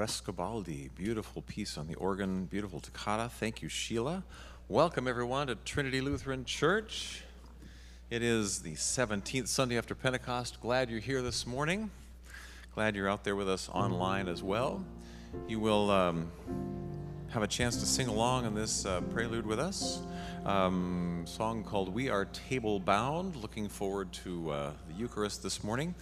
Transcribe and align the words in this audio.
Frescobaldi. 0.00 0.88
Beautiful 0.94 1.42
piece 1.42 1.76
on 1.76 1.86
the 1.86 1.94
organ, 1.96 2.46
beautiful 2.46 2.80
toccata. 2.80 3.28
Thank 3.28 3.60
you, 3.60 3.68
Sheila. 3.68 4.24
Welcome, 4.66 5.06
everyone, 5.06 5.48
to 5.48 5.56
Trinity 5.56 6.00
Lutheran 6.00 6.46
Church. 6.46 7.22
It 8.08 8.22
is 8.22 8.60
the 8.60 8.72
17th 8.76 9.48
Sunday 9.48 9.76
after 9.76 9.94
Pentecost. 9.94 10.58
Glad 10.62 10.88
you're 10.88 11.00
here 11.00 11.20
this 11.20 11.46
morning. 11.46 11.90
Glad 12.74 12.96
you're 12.96 13.10
out 13.10 13.24
there 13.24 13.36
with 13.36 13.46
us 13.46 13.68
online 13.68 14.26
as 14.26 14.42
well. 14.42 14.82
You 15.46 15.60
will 15.60 15.90
um, 15.90 16.32
have 17.28 17.42
a 17.42 17.46
chance 17.46 17.76
to 17.76 17.84
sing 17.84 18.08
along 18.08 18.46
in 18.46 18.54
this 18.54 18.86
uh, 18.86 19.02
prelude 19.02 19.44
with 19.44 19.60
us. 19.60 20.00
Um, 20.46 21.24
song 21.26 21.62
called 21.62 21.92
We 21.92 22.08
Are 22.08 22.24
Table 22.24 22.80
Bound. 22.80 23.36
Looking 23.36 23.68
forward 23.68 24.14
to 24.24 24.50
uh, 24.50 24.70
the 24.88 24.94
Eucharist 24.94 25.42
this 25.42 25.62
morning. 25.62 25.94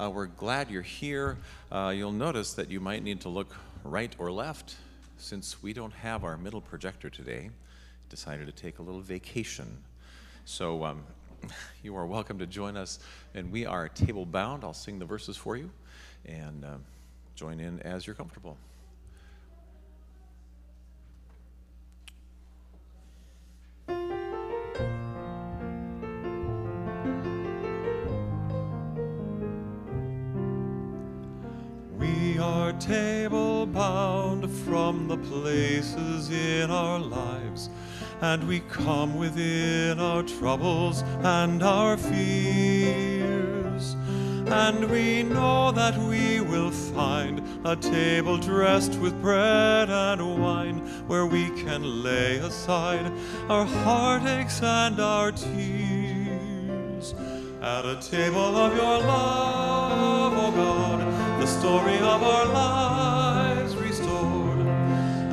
Uh, 0.00 0.08
we're 0.08 0.26
glad 0.26 0.70
you're 0.70 0.80
here. 0.80 1.36
Uh, 1.70 1.92
you'll 1.94 2.10
notice 2.10 2.54
that 2.54 2.70
you 2.70 2.80
might 2.80 3.02
need 3.02 3.20
to 3.20 3.28
look 3.28 3.54
right 3.84 4.16
or 4.18 4.32
left 4.32 4.76
since 5.18 5.62
we 5.62 5.74
don't 5.74 5.92
have 5.92 6.24
our 6.24 6.38
middle 6.38 6.62
projector 6.62 7.10
today. 7.10 7.50
Decided 8.08 8.46
to 8.46 8.52
take 8.52 8.78
a 8.78 8.82
little 8.82 9.02
vacation. 9.02 9.66
So 10.46 10.84
um, 10.84 11.04
you 11.82 11.94
are 11.96 12.06
welcome 12.06 12.38
to 12.38 12.46
join 12.46 12.78
us, 12.78 13.00
and 13.34 13.52
we 13.52 13.66
are 13.66 13.90
table 13.90 14.24
bound. 14.24 14.64
I'll 14.64 14.72
sing 14.72 14.98
the 14.98 15.04
verses 15.04 15.36
for 15.36 15.58
you 15.58 15.70
and 16.24 16.64
uh, 16.64 16.78
join 17.34 17.60
in 17.60 17.80
as 17.80 18.06
you're 18.06 18.16
comfortable. 18.16 18.56
And 38.20 38.46
we 38.46 38.60
come 38.60 39.16
within 39.16 39.98
our 39.98 40.22
troubles 40.22 41.02
and 41.22 41.62
our 41.62 41.96
fears. 41.96 43.96
And 44.46 44.90
we 44.90 45.22
know 45.22 45.70
that 45.72 45.96
we 45.96 46.40
will 46.40 46.70
find 46.70 47.42
a 47.64 47.76
table 47.76 48.36
dressed 48.36 48.96
with 48.96 49.20
bread 49.22 49.88
and 49.88 50.42
wine, 50.42 50.78
where 51.06 51.26
we 51.26 51.50
can 51.50 52.02
lay 52.02 52.38
aside 52.38 53.12
our 53.48 53.64
heartaches 53.64 54.60
and 54.62 55.00
our 55.00 55.32
tears. 55.32 57.14
At 57.62 57.84
a 57.84 58.00
table 58.00 58.56
of 58.56 58.74
your 58.74 58.98
love, 58.98 60.32
O 60.32 60.46
oh 60.46 60.52
God 60.52 61.20
the 61.40 61.46
story 61.46 61.96
of 61.96 62.22
our 62.22 62.44
lives 62.44 63.74
restored. 63.74 64.60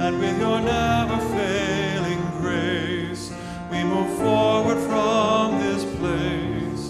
And 0.04 0.18
with 0.20 0.40
your 0.40 0.62
never 0.62 1.20
move 3.88 4.12
forward 4.20 4.80
from 4.90 5.60
this 5.60 5.84
place 6.00 6.84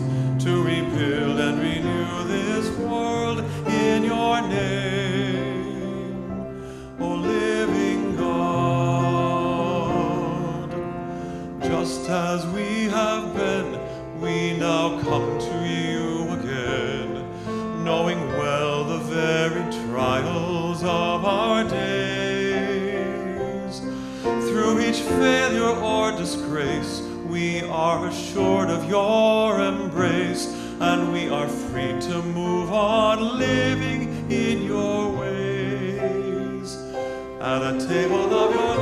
to 0.44 0.52
rebuild 0.64 1.40
and 1.40 1.60
renew 1.60 2.24
this 2.28 2.70
world 2.78 3.40
in 3.68 4.04
your 4.04 4.42
name, 4.42 6.16
O 7.00 7.08
living 7.16 8.16
God. 8.16 9.48
Just 11.62 12.10
as 12.10 12.46
we 12.48 12.90
have 13.00 13.34
been, 13.36 13.80
we 14.22 14.58
now 14.58 15.00
come 15.02 15.27
are 27.98 28.08
assured 28.10 28.70
of 28.70 28.88
your 28.88 29.60
embrace, 29.60 30.46
and 30.80 31.12
we 31.12 31.30
are 31.30 31.48
free 31.48 32.00
to 32.00 32.22
move 32.22 32.72
on 32.72 33.40
living 33.40 34.32
in 34.32 34.62
your 34.62 35.12
ways. 35.18 36.78
At 37.42 37.64
a 37.64 37.88
table 37.88 38.32
of 38.42 38.54
your 38.54 38.77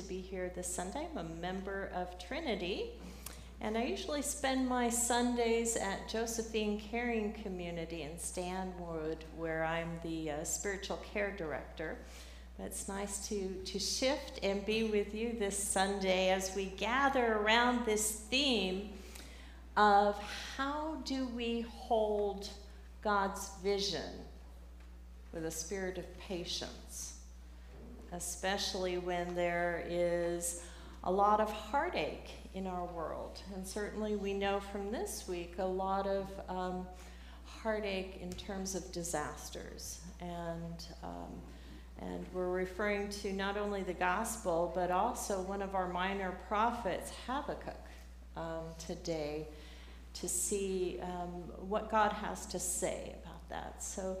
to 0.00 0.08
be 0.08 0.20
here 0.20 0.50
this 0.54 0.72
Sunday. 0.72 1.06
I'm 1.10 1.18
a 1.18 1.40
member 1.42 1.90
of 1.94 2.18
Trinity. 2.18 2.92
And 3.60 3.76
I 3.76 3.84
usually 3.84 4.22
spend 4.22 4.66
my 4.66 4.88
Sundays 4.88 5.76
at 5.76 6.08
Josephine 6.08 6.80
Caring 6.80 7.34
Community 7.34 8.02
in 8.02 8.18
Stanwood, 8.18 9.24
where 9.36 9.62
I'm 9.62 9.90
the 10.02 10.30
uh, 10.30 10.44
spiritual 10.44 10.98
care 11.12 11.34
director. 11.36 11.98
But 12.56 12.66
it's 12.66 12.88
nice 12.88 13.28
to, 13.28 13.48
to 13.66 13.78
shift 13.78 14.40
and 14.42 14.64
be 14.64 14.84
with 14.84 15.14
you 15.14 15.36
this 15.38 15.58
Sunday 15.62 16.30
as 16.30 16.56
we 16.56 16.66
gather 16.66 17.34
around 17.34 17.84
this 17.84 18.10
theme 18.10 18.90
of 19.76 20.16
how 20.56 20.96
do 21.04 21.26
we 21.36 21.66
hold 21.68 22.48
God's 23.02 23.50
vision 23.62 24.12
with 25.32 25.44
a 25.44 25.50
spirit 25.50 25.98
of 25.98 26.18
patience, 26.18 27.09
especially 28.12 28.98
when 28.98 29.34
there 29.34 29.84
is 29.88 30.62
a 31.04 31.10
lot 31.10 31.40
of 31.40 31.50
heartache 31.50 32.30
in 32.54 32.66
our 32.66 32.84
world. 32.86 33.40
And 33.54 33.66
certainly 33.66 34.16
we 34.16 34.34
know 34.34 34.60
from 34.60 34.90
this 34.90 35.26
week 35.28 35.54
a 35.58 35.64
lot 35.64 36.06
of 36.06 36.26
um, 36.48 36.86
heartache 37.44 38.18
in 38.20 38.30
terms 38.32 38.74
of 38.74 38.90
disasters. 38.92 40.00
And, 40.20 40.84
um, 41.02 41.40
and 42.00 42.26
we're 42.32 42.50
referring 42.50 43.08
to 43.10 43.32
not 43.32 43.56
only 43.56 43.82
the 43.82 43.94
gospel, 43.94 44.72
but 44.74 44.90
also 44.90 45.42
one 45.42 45.62
of 45.62 45.74
our 45.74 45.88
minor 45.88 46.36
prophets, 46.48 47.12
Habakkuk, 47.26 47.76
um, 48.36 48.64
today 48.78 49.46
to 50.14 50.28
see 50.28 50.98
um, 51.02 51.28
what 51.68 51.90
God 51.90 52.12
has 52.12 52.46
to 52.46 52.58
say 52.58 53.14
about 53.22 53.48
that. 53.48 53.82
So 53.82 54.18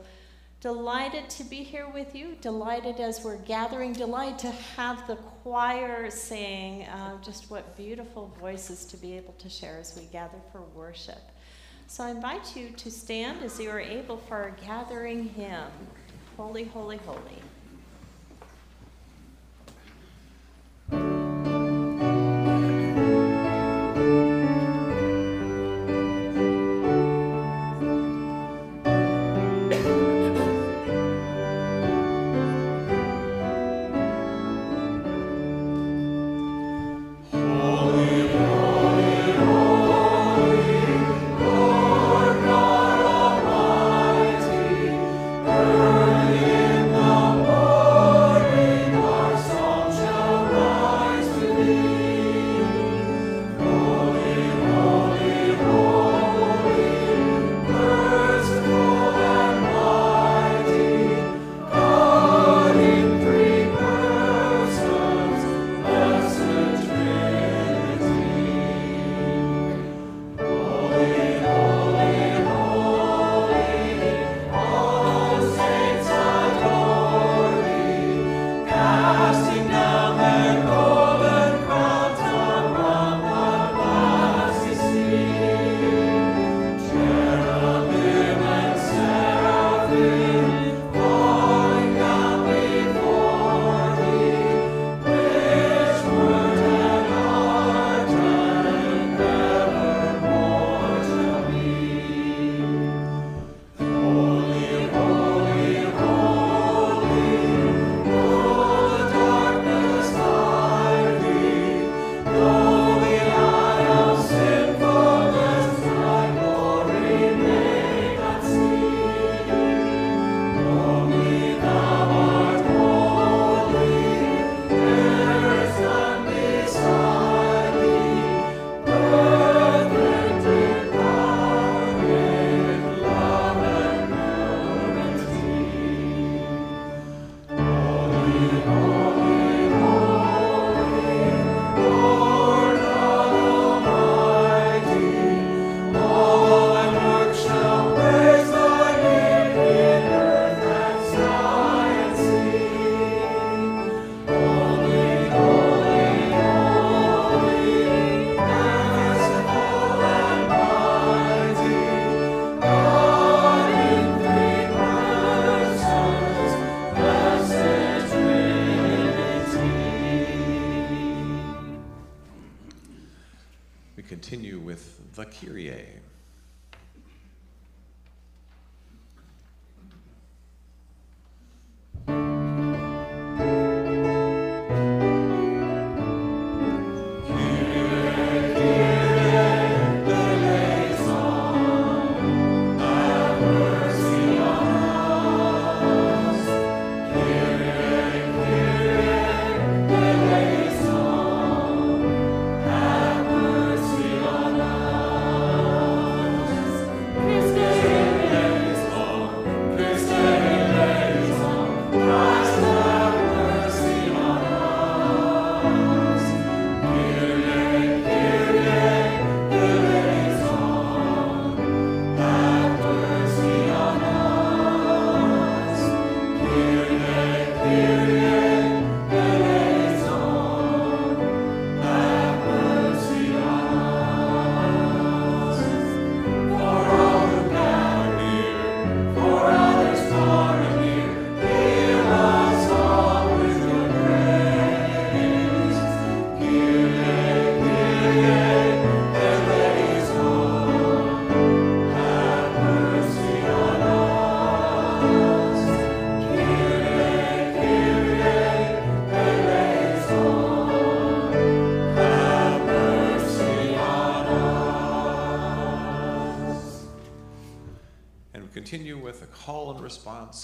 Delighted 0.60 1.30
to 1.30 1.44
be 1.44 1.62
here 1.62 1.88
with 1.88 2.14
you. 2.14 2.36
Delighted 2.42 3.00
as 3.00 3.24
we're 3.24 3.38
gathering. 3.38 3.94
Delighted 3.94 4.38
to 4.40 4.50
have 4.76 5.06
the 5.06 5.16
choir 5.16 6.10
sing. 6.10 6.84
Uh, 6.84 7.16
just 7.22 7.50
what 7.50 7.74
beautiful 7.78 8.30
voices 8.38 8.84
to 8.84 8.98
be 8.98 9.16
able 9.16 9.32
to 9.38 9.48
share 9.48 9.78
as 9.78 9.96
we 9.98 10.04
gather 10.12 10.36
for 10.52 10.60
worship. 10.74 11.22
So 11.86 12.04
I 12.04 12.10
invite 12.10 12.54
you 12.54 12.68
to 12.76 12.90
stand 12.90 13.42
as 13.42 13.58
you 13.58 13.70
are 13.70 13.80
able 13.80 14.18
for 14.18 14.34
our 14.34 14.50
gathering 14.66 15.30
hymn. 15.30 15.70
Holy, 16.36 16.64
holy, 16.64 16.98
holy. 16.98 17.40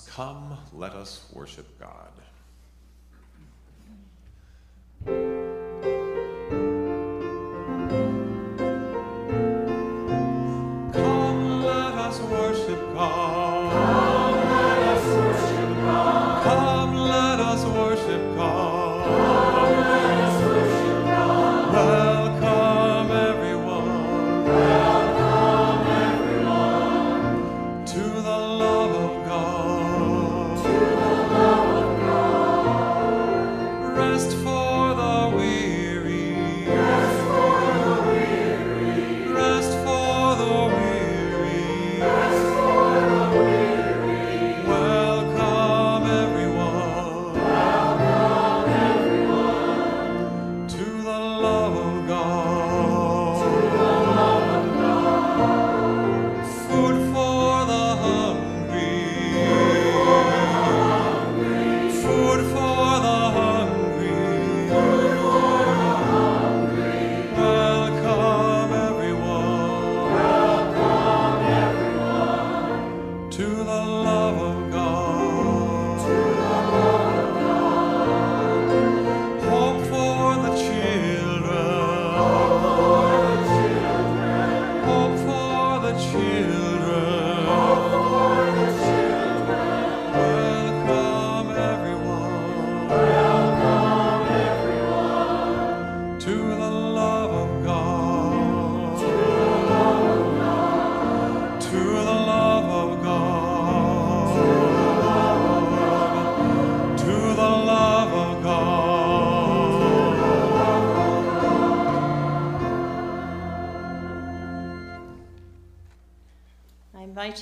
Come, 0.09 0.59
let 0.73 0.93
us 0.93 1.29
worship 1.33 1.79
God. 1.79 2.11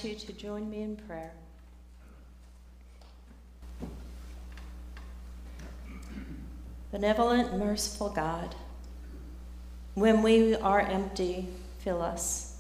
You 0.05 0.15
to 0.15 0.33
join 0.33 0.71
me 0.71 0.83
in 0.83 0.97
prayer. 0.97 1.33
Benevolent, 6.93 7.59
merciful 7.59 8.11
God, 8.11 8.55
when 9.95 10.23
we 10.23 10.55
are 10.55 10.81
empty, 10.81 11.49
fill 11.81 12.03
us. 12.03 12.57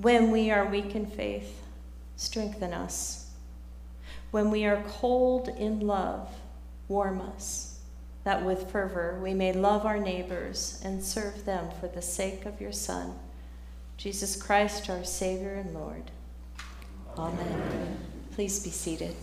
When 0.00 0.30
we 0.30 0.50
are 0.50 0.66
weak 0.66 0.94
in 0.94 1.06
faith, 1.06 1.62
strengthen 2.16 2.72
us. 2.72 3.30
When 4.30 4.50
we 4.50 4.66
are 4.66 4.84
cold 4.86 5.48
in 5.48 5.80
love, 5.80 6.28
warm 6.88 7.20
us, 7.20 7.80
that 8.24 8.44
with 8.44 8.70
fervor 8.70 9.18
we 9.22 9.32
may 9.34 9.52
love 9.52 9.86
our 9.86 9.98
neighbors 9.98 10.80
and 10.84 11.02
serve 11.02 11.44
them 11.44 11.70
for 11.80 11.88
the 11.88 12.02
sake 12.02 12.44
of 12.44 12.60
your 12.60 12.72
Son, 12.72 13.14
Jesus 13.96 14.40
Christ, 14.40 14.90
our 14.90 15.04
Savior 15.04 15.54
and 15.54 15.74
Lord. 15.74 16.10
Amen. 17.18 17.98
Please 18.32 18.62
be 18.62 18.70
seated. 18.70 19.14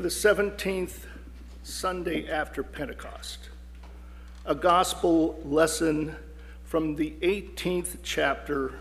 for 0.00 0.04
the 0.04 0.08
17th 0.08 1.04
Sunday 1.62 2.26
after 2.26 2.62
Pentecost, 2.62 3.50
a 4.46 4.54
gospel 4.54 5.38
lesson 5.44 6.16
from 6.64 6.94
the 6.94 7.16
18th 7.20 7.98
chapter 8.02 8.72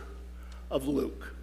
of 0.71 0.87
Luke. 0.87 1.33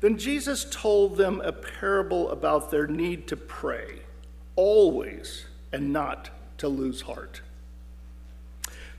Then 0.00 0.16
Jesus 0.16 0.66
told 0.70 1.16
them 1.16 1.40
a 1.44 1.52
parable 1.52 2.30
about 2.30 2.70
their 2.70 2.86
need 2.86 3.26
to 3.28 3.36
pray, 3.36 4.00
always, 4.54 5.46
and 5.72 5.92
not 5.92 6.30
to 6.58 6.68
lose 6.68 7.02
heart. 7.02 7.40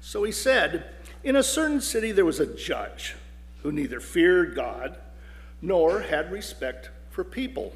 So 0.01 0.23
he 0.23 0.31
said, 0.31 0.93
In 1.23 1.35
a 1.35 1.43
certain 1.43 1.81
city 1.81 2.11
there 2.11 2.25
was 2.25 2.39
a 2.39 2.55
judge 2.55 3.15
who 3.63 3.71
neither 3.71 3.99
feared 3.99 4.55
God 4.55 4.97
nor 5.61 6.01
had 6.01 6.31
respect 6.31 6.89
for 7.09 7.23
people. 7.23 7.73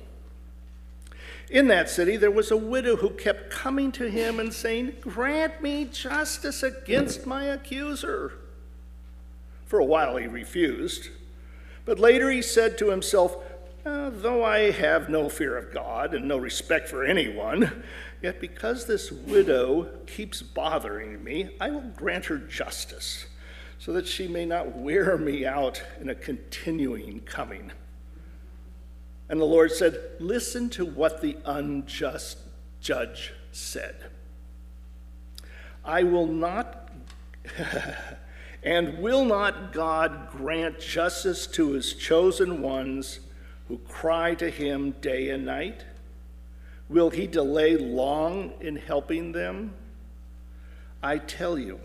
In 1.49 1.67
that 1.67 1.89
city, 1.89 2.17
there 2.17 2.31
was 2.31 2.51
a 2.51 2.57
widow 2.57 2.95
who 2.95 3.11
kept 3.11 3.51
coming 3.51 3.91
to 3.93 4.09
him 4.09 4.39
and 4.39 4.53
saying, 4.53 4.95
Grant 5.01 5.61
me 5.61 5.85
justice 5.85 6.63
against 6.63 7.27
my 7.27 7.45
accuser. 7.45 8.33
For 9.65 9.79
a 9.79 9.85
while 9.85 10.17
he 10.17 10.27
refused, 10.27 11.09
but 11.85 11.99
later 11.99 12.31
he 12.31 12.41
said 12.41 12.77
to 12.77 12.89
himself, 12.89 13.37
uh, 13.85 14.09
Though 14.09 14.43
I 14.43 14.71
have 14.71 15.09
no 15.09 15.29
fear 15.29 15.57
of 15.57 15.73
God 15.73 16.13
and 16.13 16.27
no 16.27 16.37
respect 16.37 16.87
for 16.87 17.03
anyone, 17.03 17.83
yet 18.21 18.39
because 18.39 18.85
this 18.85 19.11
widow 19.11 19.89
keeps 20.07 20.41
bothering 20.41 21.23
me, 21.23 21.49
I 21.59 21.69
will 21.69 21.81
grant 21.81 22.25
her 22.25 22.37
justice, 22.37 23.25
so 23.79 23.91
that 23.93 24.07
she 24.07 24.27
may 24.27 24.45
not 24.45 24.77
wear 24.77 25.17
me 25.17 25.45
out 25.45 25.83
in 25.99 26.09
a 26.09 26.15
continuing 26.15 27.21
coming. 27.21 27.71
And 29.29 29.39
the 29.41 29.45
Lord 29.45 29.71
said, 29.71 29.99
Listen 30.19 30.69
to 30.71 30.85
what 30.85 31.21
the 31.21 31.37
unjust 31.45 32.37
judge 32.79 33.33
said. 33.51 33.95
I 35.83 36.03
will 36.03 36.27
not, 36.27 36.91
and 38.63 39.00
will 39.00 39.25
not 39.25 39.74
God 39.74 40.32
grant 40.32 40.79
justice 40.79 41.48
to 41.48 41.72
his 41.72 41.93
chosen 41.93 42.62
ones 42.62 43.20
who 43.67 43.77
cry 43.89 44.36
to 44.36 44.50
him 44.50 44.91
day 45.01 45.29
and 45.29 45.46
night? 45.46 45.84
Will 46.89 47.10
he 47.10 47.27
delay 47.27 47.75
long 47.75 48.53
in 48.62 48.75
helping 48.75 49.32
them? 49.32 49.74
I 51.01 51.17
tell 51.17 51.58
you, 51.58 51.79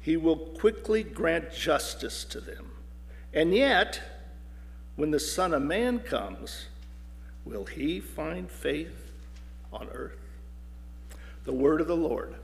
he 0.00 0.16
will 0.16 0.36
quickly 0.36 1.02
grant 1.02 1.52
justice 1.52 2.24
to 2.26 2.40
them. 2.40 2.70
And 3.32 3.54
yet, 3.54 4.00
when 4.96 5.10
the 5.10 5.20
Son 5.20 5.54
of 5.54 5.62
Man 5.62 6.00
comes, 6.00 6.66
will 7.44 7.64
he 7.64 8.00
find 8.00 8.50
faith 8.50 9.12
on 9.72 9.88
earth? 9.92 10.18
The 11.44 11.52
word 11.52 11.80
of 11.80 11.86
the 11.86 11.96
Lord. 11.96 12.34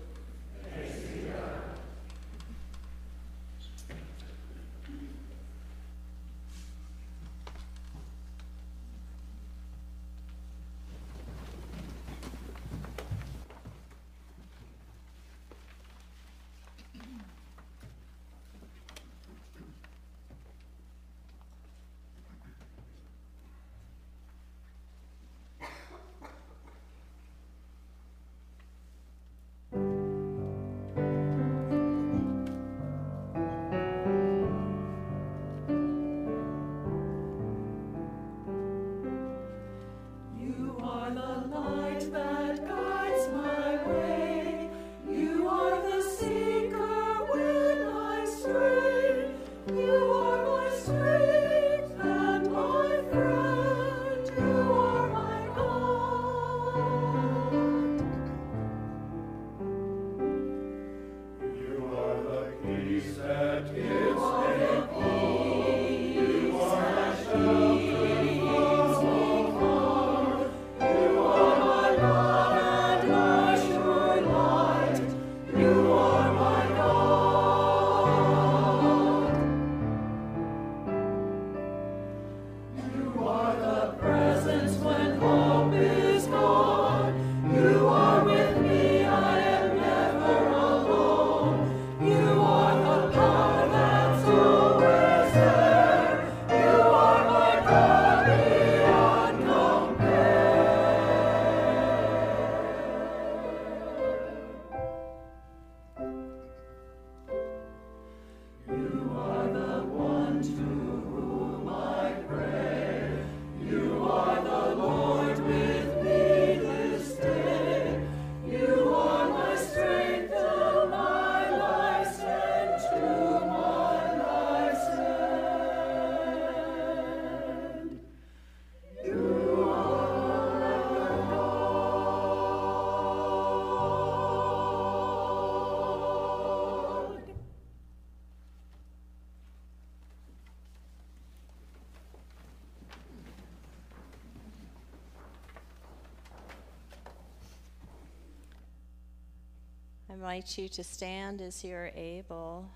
Invite 150.14 150.56
you 150.56 150.68
to 150.68 150.84
stand 150.84 151.40
as 151.40 151.64
you're 151.64 151.90
able. 151.96 152.70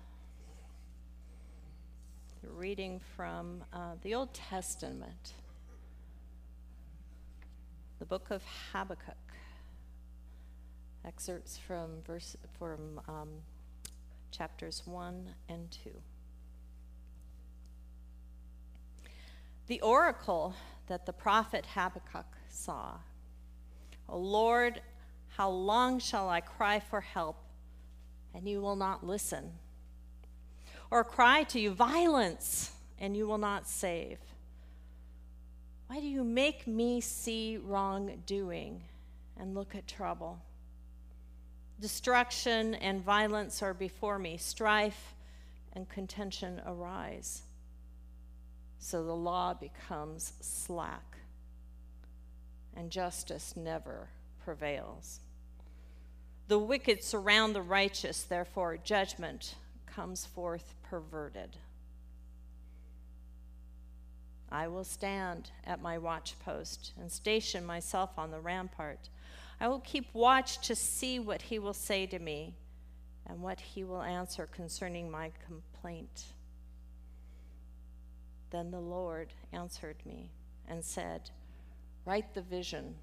Reading 2.43 2.99
from 3.15 3.63
uh, 3.71 3.93
the 4.01 4.13
Old 4.13 4.33
Testament. 4.33 5.33
the 7.99 8.05
book 8.05 8.29
of 8.29 8.43
Habakkuk. 8.73 9.15
Excerpts 11.05 11.57
from 11.57 12.01
verse 12.05 12.35
from 12.57 12.99
um, 13.07 13.29
chapters 14.31 14.81
one 14.85 15.29
and 15.47 15.71
two. 15.71 15.95
The 19.67 19.79
oracle 19.79 20.55
that 20.87 21.05
the 21.05 21.13
prophet 21.13 21.65
Habakkuk 21.73 22.25
saw. 22.49 22.95
O 24.09 24.17
Lord, 24.17 24.81
how 25.39 25.49
long 25.49 25.99
shall 25.99 26.27
I 26.27 26.41
cry 26.41 26.81
for 26.81 26.99
help, 26.99 27.37
and 28.33 28.45
you 28.45 28.59
will 28.59 28.75
not 28.75 29.05
listen? 29.05 29.53
Or 30.91 31.01
cry 31.05 31.43
to 31.43 31.61
you 31.61 31.71
violence, 31.71 32.71
and 32.99 33.15
you 33.15 33.25
will 33.25 33.37
not 33.37 33.65
save? 33.65 34.17
Why 35.87 36.01
do 36.01 36.07
you 36.07 36.25
make 36.25 36.67
me 36.67 36.99
see 36.99 37.55
wrongdoing 37.55 38.83
and 39.39 39.55
look 39.55 39.75
at 39.75 39.87
trouble? 39.87 40.41
Destruction 41.79 42.75
and 42.75 43.01
violence 43.01 43.63
are 43.63 43.73
before 43.73 44.19
me, 44.19 44.35
strife 44.35 45.15
and 45.71 45.87
contention 45.87 46.61
arise. 46.67 47.43
So 48.77 49.05
the 49.05 49.15
law 49.15 49.53
becomes 49.53 50.33
slack, 50.41 51.15
and 52.75 52.91
justice 52.91 53.53
never 53.55 54.09
prevails. 54.43 55.21
The 56.49 56.57
wicked 56.57 57.03
surround 57.03 57.53
the 57.53 57.61
righteous, 57.61 58.23
therefore, 58.23 58.75
judgment 58.77 59.53
comes 59.85 60.25
forth 60.25 60.73
perverted. 60.81 61.57
I 64.51 64.67
will 64.67 64.83
stand 64.83 65.51
at 65.63 65.79
my 65.79 65.99
watchpost 65.99 66.93
and 66.99 67.11
station 67.11 67.63
myself 67.63 68.17
on 68.17 68.31
the 68.31 68.39
rampart. 68.39 69.09
I 69.61 69.67
will 69.67 69.81
keep 69.81 70.07
watch 70.11 70.57
to 70.67 70.73
see 70.73 71.19
what 71.19 71.43
he 71.43 71.59
will 71.59 71.75
say 71.75 72.07
to 72.07 72.17
me 72.17 72.55
and 73.27 73.43
what 73.43 73.59
he 73.59 73.83
will 73.83 74.01
answer 74.01 74.47
concerning 74.47 75.11
my 75.11 75.31
complaint. 75.45 76.33
Then 78.49 78.71
the 78.71 78.79
Lord 78.79 79.33
answered 79.53 79.97
me 80.03 80.31
and 80.67 80.83
said, 80.83 81.29
Write 82.05 82.33
the 82.33 82.41
vision, 82.41 82.95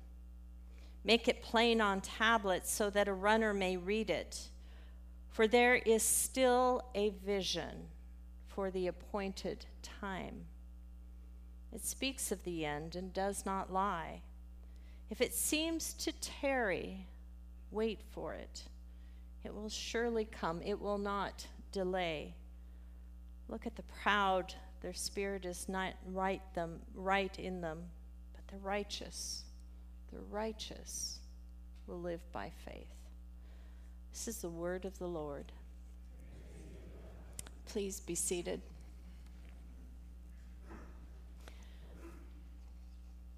make 1.07 1.29
it 1.29 1.41
plain 1.41 1.81
on 1.81 2.01
tablets 2.01 2.71
so 2.71 2.91
that 2.91 3.07
a 3.07 3.13
runner 3.13 3.55
may 3.55 3.77
read 3.77 4.11
it. 4.11 4.49
For 5.29 5.47
there 5.47 5.77
is 5.77 6.03
still 6.03 6.83
a 6.95 7.11
vision 7.25 7.87
for 8.49 8.71
the 8.71 8.89
appointed 8.89 9.67
time. 9.83 10.47
It 11.73 11.85
speaks 11.85 12.33
of 12.33 12.43
the 12.43 12.65
end 12.65 12.97
and 12.97 13.13
does 13.13 13.47
not 13.47 13.73
lie. 13.73 14.23
If 15.09 15.21
it 15.21 15.33
seems 15.33 15.93
to 15.95 16.13
tarry, 16.13 17.07
wait 17.71 18.01
for 18.11 18.35
it. 18.35 18.63
It 19.45 19.55
will 19.55 19.69
surely 19.69 20.25
come, 20.25 20.61
it 20.63 20.81
will 20.81 20.99
not 20.99 21.47
delay. 21.71 22.35
Look 23.49 23.65
at 23.65 23.77
the 23.77 23.85
proud, 24.03 24.55
their 24.81 24.95
spirit 24.95 25.45
is 25.45 25.69
not 25.69 25.93
right 26.13 26.43
them 26.55 26.81
right 26.95 27.39
in 27.39 27.61
them, 27.61 27.85
but 28.35 28.49
the 28.49 28.59
righteous, 28.59 29.45
the 30.13 30.21
righteous 30.31 31.19
will 31.87 32.01
live 32.01 32.21
by 32.33 32.51
faith. 32.65 32.89
This 34.13 34.29
is 34.29 34.39
the 34.39 34.49
word 34.49 34.85
of 34.85 34.99
the 34.99 35.07
Lord. 35.07 35.53
Please 37.67 38.01
be 38.01 38.15
seated. 38.15 38.61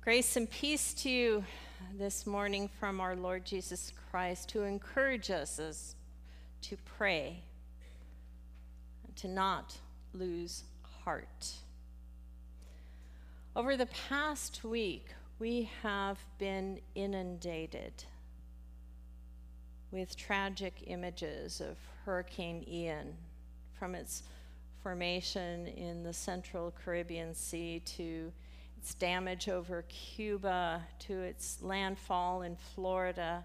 Grace 0.03 0.37
and 0.37 0.49
peace 0.51 0.95
to 0.95 1.11
you 1.11 1.45
this 1.99 2.27
morning 2.27 2.71
from 2.81 3.01
our 3.01 3.15
Lord 3.17 3.45
Jesus 3.45 3.93
Christ, 4.11 4.51
who 4.53 4.63
encourages 4.63 5.59
us 5.59 5.95
to 6.63 6.77
pray 6.97 7.43
and 9.07 9.17
to 9.17 9.29
not 9.29 9.77
lose 10.15 10.65
heart. 11.05 11.53
Over 13.55 13.77
the 13.77 13.87
past 13.87 14.63
week, 14.65 15.07
we 15.39 15.71
have 15.83 16.19
been 16.39 16.81
inundated 16.95 17.93
with 19.93 20.17
tragic 20.17 20.75
images 20.87 21.61
of 21.61 21.77
Hurricane 22.05 22.65
Ian 22.69 23.17
from 23.79 23.95
its 23.95 24.25
formation 24.83 25.69
in 25.69 26.03
the 26.03 26.13
central 26.13 26.73
Caribbean 26.85 27.35
Sea 27.35 27.81
to 27.97 28.33
its 28.77 28.95
damage 28.95 29.49
over 29.49 29.85
Cuba 29.89 30.83
to 31.01 31.21
its 31.23 31.63
landfall 31.63 32.43
in 32.43 32.57
Florida, 32.75 33.45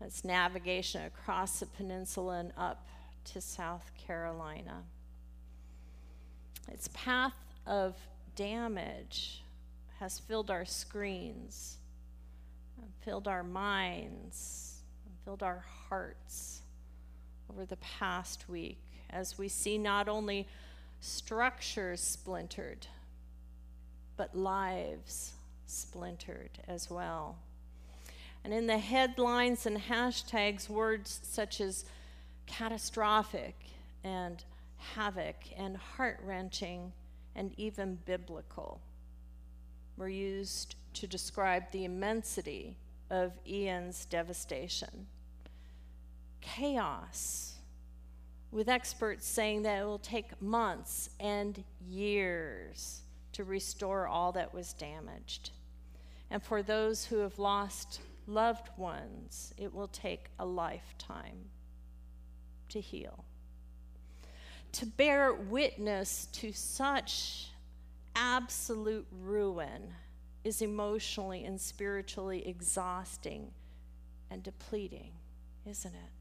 its 0.00 0.24
navigation 0.24 1.02
across 1.04 1.58
the 1.60 1.66
peninsula 1.66 2.38
and 2.38 2.52
up 2.56 2.86
to 3.24 3.40
South 3.40 3.90
Carolina. 4.06 4.82
Its 6.68 6.88
path 6.94 7.34
of 7.66 7.96
damage 8.36 9.42
has 10.00 10.18
filled 10.18 10.50
our 10.50 10.64
screens, 10.64 11.76
filled 13.04 13.28
our 13.28 13.42
minds, 13.42 14.80
filled 15.24 15.42
our 15.42 15.62
hearts 15.88 16.62
over 17.50 17.66
the 17.66 17.76
past 17.76 18.48
week 18.48 18.82
as 19.10 19.36
we 19.36 19.46
see 19.46 19.76
not 19.76 20.08
only 20.08 20.48
structures 21.00 22.00
splintered 22.00 22.86
but 24.16 24.34
lives 24.34 25.32
splintered 25.66 26.50
as 26.66 26.90
well. 26.90 27.36
And 28.42 28.54
in 28.54 28.66
the 28.66 28.78
headlines 28.78 29.66
and 29.66 29.78
hashtags, 29.78 30.68
words 30.68 31.20
such 31.22 31.60
as 31.60 31.84
catastrophic 32.46 33.54
and 34.02 34.42
havoc 34.76 35.36
and 35.56 35.76
heart 35.76 36.20
wrenching 36.22 36.92
and 37.34 37.52
even 37.58 37.98
biblical 38.06 38.80
were 40.00 40.08
used 40.08 40.76
to 40.94 41.06
describe 41.06 41.70
the 41.70 41.84
immensity 41.84 42.78
of 43.10 43.32
Ian's 43.46 44.06
devastation. 44.06 45.06
Chaos, 46.40 47.56
with 48.50 48.70
experts 48.70 49.26
saying 49.26 49.62
that 49.62 49.82
it 49.82 49.84
will 49.84 49.98
take 49.98 50.40
months 50.40 51.10
and 51.20 51.62
years 51.86 53.02
to 53.34 53.44
restore 53.44 54.08
all 54.08 54.32
that 54.32 54.54
was 54.54 54.72
damaged. 54.72 55.50
And 56.30 56.42
for 56.42 56.62
those 56.62 57.04
who 57.04 57.18
have 57.18 57.38
lost 57.38 58.00
loved 58.26 58.70
ones, 58.78 59.52
it 59.58 59.74
will 59.74 59.88
take 59.88 60.30
a 60.38 60.46
lifetime 60.46 61.50
to 62.70 62.80
heal. 62.80 63.24
To 64.72 64.86
bear 64.86 65.34
witness 65.34 66.26
to 66.32 66.52
such 66.52 67.49
absolute 68.20 69.06
ruin 69.22 69.94
is 70.44 70.60
emotionally 70.60 71.44
and 71.44 71.58
spiritually 71.58 72.46
exhausting 72.46 73.50
and 74.30 74.42
depleting, 74.42 75.12
isn't 75.66 75.94
it? 75.94 76.12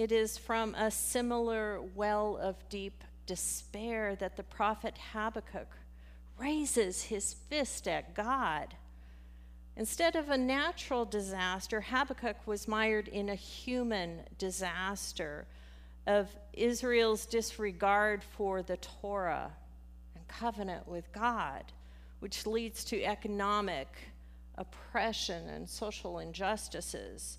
It 0.00 0.12
is 0.12 0.38
from 0.38 0.76
a 0.76 0.90
similar 0.90 1.82
well 1.96 2.38
of 2.40 2.56
deep 2.68 3.02
despair 3.26 4.14
that 4.16 4.36
the 4.36 4.44
prophet 4.44 4.96
Habakkuk 5.12 5.76
raises 6.38 7.02
his 7.02 7.34
fist 7.34 7.88
at 7.88 8.14
God. 8.14 8.76
Instead 9.76 10.14
of 10.14 10.28
a 10.28 10.38
natural 10.38 11.04
disaster, 11.04 11.80
Habakkuk 11.80 12.46
was 12.46 12.68
mired 12.68 13.08
in 13.08 13.28
a 13.28 13.34
human 13.34 14.20
disaster 14.38 15.46
of 16.08 16.34
Israel's 16.54 17.26
disregard 17.26 18.24
for 18.24 18.62
the 18.62 18.78
Torah 18.78 19.52
and 20.16 20.26
covenant 20.26 20.88
with 20.88 21.12
God, 21.12 21.64
which 22.20 22.46
leads 22.46 22.82
to 22.84 23.04
economic 23.04 23.88
oppression 24.56 25.50
and 25.50 25.68
social 25.68 26.18
injustices. 26.18 27.36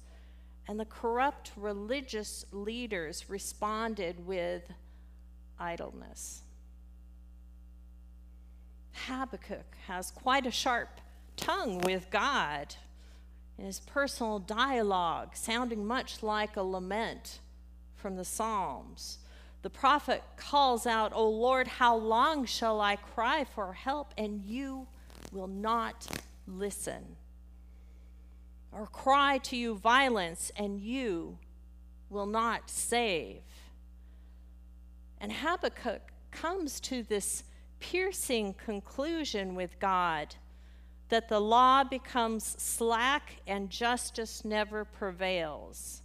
And 0.67 0.79
the 0.79 0.85
corrupt 0.85 1.51
religious 1.57 2.45
leaders 2.51 3.27
responded 3.27 4.25
with 4.27 4.61
idleness. 5.57 6.43
Habakkuk 9.07 9.75
has 9.87 10.11
quite 10.11 10.45
a 10.45 10.51
sharp 10.51 11.01
tongue 11.35 11.79
with 11.79 12.11
God 12.11 12.75
in 13.57 13.65
his 13.65 13.79
personal 13.79 14.37
dialogue, 14.37 15.29
sounding 15.33 15.87
much 15.87 16.21
like 16.21 16.55
a 16.55 16.61
lament 16.61 17.39
from 17.99 18.15
the 18.15 18.25
Psalms. 18.25 19.19
The 19.61 19.69
prophet 19.69 20.23
calls 20.37 20.87
out, 20.87 21.11
O 21.13 21.29
Lord, 21.29 21.67
how 21.67 21.95
long 21.95 22.45
shall 22.45 22.79
I 22.79 22.95
cry 22.95 23.43
for 23.43 23.73
help, 23.73 24.13
and 24.17 24.41
you 24.43 24.87
will 25.31 25.47
not 25.47 26.07
listen? 26.47 27.17
Or 28.71 28.87
cry 28.87 29.39
to 29.39 29.57
you 29.57 29.75
violence, 29.75 30.51
and 30.55 30.79
you 30.79 31.37
will 32.09 32.25
not 32.25 32.69
save? 32.69 33.41
And 35.19 35.31
Habakkuk 35.31 36.01
comes 36.31 36.79
to 36.81 37.03
this 37.03 37.43
piercing 37.79 38.53
conclusion 38.53 39.55
with 39.55 39.79
God 39.79 40.35
that 41.09 41.27
the 41.27 41.39
law 41.39 41.83
becomes 41.83 42.55
slack 42.61 43.37
and 43.47 43.69
justice 43.69 44.45
never 44.45 44.85
prevails. 44.85 46.01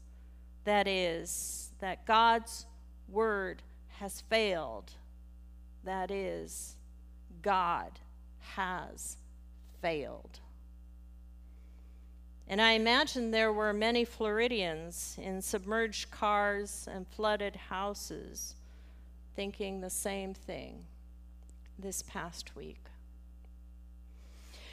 That 0.65 0.89
is, 0.89 1.63
that 1.85 2.07
God's 2.07 2.64
word 3.11 3.62
has 3.99 4.23
failed. 4.23 4.90
That 5.85 6.11
is, 6.11 6.77
God 7.42 8.01
has 8.55 9.18
failed. 9.83 10.40
And 12.49 12.62
I 12.62 12.73
imagine 12.73 13.31
there 13.31 13.53
were 13.53 13.75
many 13.75 14.07
Floridians 14.07 15.18
in 15.20 15.42
submerged 15.42 16.11
cars 16.11 16.88
and 16.90 17.07
flooded 17.07 17.55
houses 17.55 18.55
thinking 19.37 19.83
the 19.83 19.90
same 19.90 20.33
thing 20.33 20.87
this 21.79 22.01
past 22.01 22.57
week. 22.57 22.81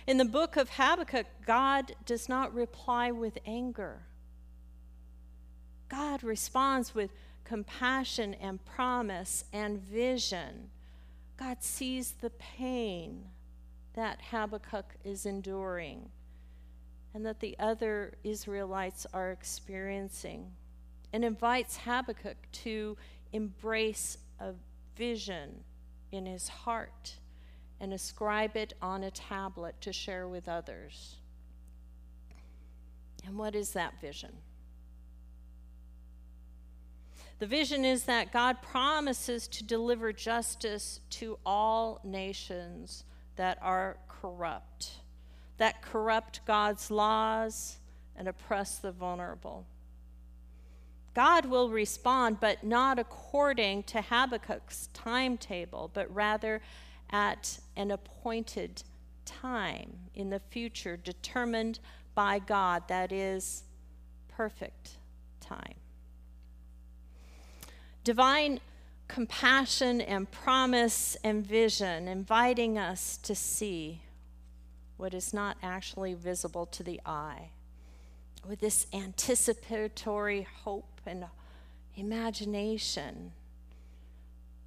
In 0.07 0.15
the 0.15 0.23
book 0.23 0.55
of 0.55 0.69
Habakkuk, 0.69 1.25
God 1.45 1.91
does 2.05 2.29
not 2.29 2.53
reply 2.53 3.11
with 3.11 3.37
anger. 3.45 4.03
God 5.91 6.23
responds 6.23 6.95
with 6.95 7.11
compassion 7.43 8.33
and 8.35 8.63
promise 8.63 9.43
and 9.51 9.77
vision. 9.77 10.69
God 11.35 11.61
sees 11.61 12.13
the 12.13 12.29
pain 12.29 13.25
that 13.93 14.21
Habakkuk 14.31 14.95
is 15.03 15.25
enduring 15.25 16.09
and 17.13 17.25
that 17.25 17.41
the 17.41 17.57
other 17.59 18.13
Israelites 18.23 19.05
are 19.13 19.31
experiencing, 19.31 20.49
and 21.11 21.25
invites 21.25 21.75
Habakkuk 21.75 22.37
to 22.53 22.95
embrace 23.33 24.17
a 24.39 24.53
vision 24.95 25.65
in 26.13 26.25
his 26.25 26.47
heart 26.47 27.15
and 27.81 27.91
ascribe 27.91 28.55
it 28.55 28.73
on 28.81 29.03
a 29.03 29.11
tablet 29.11 29.75
to 29.81 29.91
share 29.91 30.25
with 30.29 30.47
others. 30.47 31.17
And 33.25 33.37
what 33.37 33.55
is 33.55 33.73
that 33.73 33.99
vision? 33.99 34.31
The 37.41 37.47
vision 37.47 37.83
is 37.83 38.03
that 38.03 38.31
God 38.31 38.61
promises 38.61 39.47
to 39.47 39.63
deliver 39.63 40.13
justice 40.13 40.99
to 41.09 41.39
all 41.43 41.99
nations 42.03 43.03
that 43.35 43.57
are 43.63 43.97
corrupt 44.07 44.91
that 45.57 45.81
corrupt 45.81 46.41
God's 46.45 46.91
laws 46.91 47.77
and 48.15 48.27
oppress 48.27 48.77
the 48.77 48.91
vulnerable. 48.91 49.65
God 51.15 51.45
will 51.47 51.71
respond, 51.71 52.39
but 52.39 52.63
not 52.63 52.99
according 52.99 53.83
to 53.83 54.01
Habakkuk's 54.01 54.89
timetable, 54.93 55.89
but 55.93 56.13
rather 56.13 56.61
at 57.09 57.59
an 57.75 57.89
appointed 57.89 58.83
time 59.25 59.93
in 60.13 60.29
the 60.29 60.39
future, 60.51 60.95
determined 60.95 61.79
by 62.13 62.37
God, 62.37 62.87
that 62.87 63.11
is, 63.11 63.63
perfect 64.29 64.97
time. 65.39 65.75
Divine 68.03 68.59
compassion 69.07 70.01
and 70.01 70.29
promise 70.31 71.17
and 71.23 71.45
vision, 71.45 72.07
inviting 72.07 72.77
us 72.77 73.17
to 73.17 73.35
see 73.35 74.01
what 74.97 75.13
is 75.13 75.33
not 75.33 75.57
actually 75.61 76.13
visible 76.13 76.65
to 76.67 76.83
the 76.83 77.01
eye. 77.05 77.49
With 78.47 78.59
this 78.59 78.87
anticipatory 78.93 80.47
hope 80.63 81.01
and 81.05 81.25
imagination. 81.95 83.33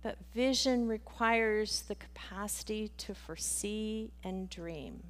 But 0.02 0.18
vision 0.34 0.86
requires 0.86 1.82
the 1.82 1.94
capacity 1.94 2.90
to 2.98 3.14
foresee 3.14 4.10
and 4.22 4.50
dream. 4.50 5.02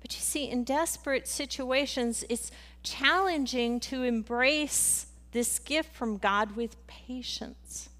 But 0.00 0.14
you 0.14 0.20
see, 0.20 0.48
in 0.48 0.62
desperate 0.62 1.26
situations, 1.26 2.24
it's 2.30 2.52
challenging 2.82 3.80
to 3.80 4.04
embrace 4.04 5.06
this 5.36 5.58
gift 5.58 5.94
from 5.94 6.16
God 6.16 6.56
with 6.56 6.86
patience. 6.86 7.90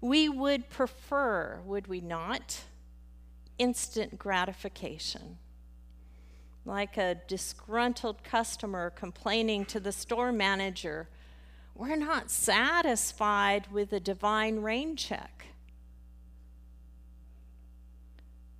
We 0.00 0.28
would 0.28 0.70
prefer, 0.70 1.58
would 1.66 1.88
we 1.88 2.00
not? 2.00 2.62
instant 3.58 4.18
gratification. 4.18 5.38
Like 6.64 6.96
a 6.96 7.16
disgruntled 7.28 8.24
customer 8.24 8.90
complaining 8.90 9.64
to 9.66 9.80
the 9.80 9.92
store 9.92 10.32
manager, 10.32 11.08
we're 11.74 11.96
not 11.96 12.30
satisfied 12.30 13.70
with 13.72 13.92
a 13.92 14.00
divine 14.00 14.60
rain 14.60 14.96
check. 14.96 15.46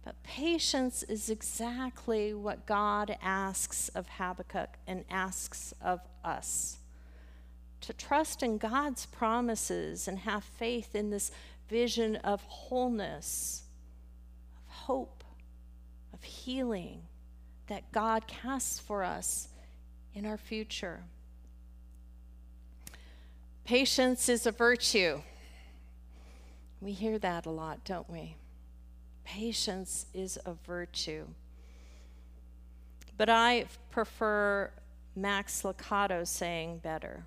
But 0.05 0.23
patience 0.25 1.03
is 1.05 1.31
exactly 1.31 2.35
what 2.35 2.67
God 2.67 3.17
asks 3.23 3.89
of 3.91 4.09
Habakkuk 4.09 4.79
and 4.87 5.05
asks 5.09 5.75
of 5.81 6.01
us. 6.25 6.79
To 7.83 7.93
trust 7.93 8.43
in 8.43 8.59
God's 8.59 9.07
promises 9.07 10.07
and 10.07 10.21
have 10.21 10.45
faith 10.45 10.95
in 10.95 11.11
this 11.11 11.31
vision 11.69 12.17
of 12.17 12.43
wholeness 12.43 13.63
of 14.57 14.73
hope 14.73 15.25
of 16.13 16.23
healing 16.23 17.03
that 17.67 17.91
God 17.91 18.27
casts 18.27 18.79
for 18.79 19.03
us 19.03 19.49
in 20.15 20.27
our 20.27 20.37
future. 20.37 21.01
Patience 23.65 24.29
is 24.29 24.47
a 24.47 24.53
virtue. 24.53 25.21
We 26.81 26.93
hear 26.93 27.19
that 27.19 27.47
a 27.47 27.51
lot, 27.51 27.85
don't 27.85 28.09
we? 28.11 28.37
Patience 29.25 30.07
is 30.13 30.39
a 30.45 30.53
virtue. 30.53 31.27
But 33.17 33.29
I 33.29 33.67
prefer 33.91 34.71
Max 35.15 35.63
Lucado 35.63 36.27
saying 36.27 36.79
better. 36.79 37.25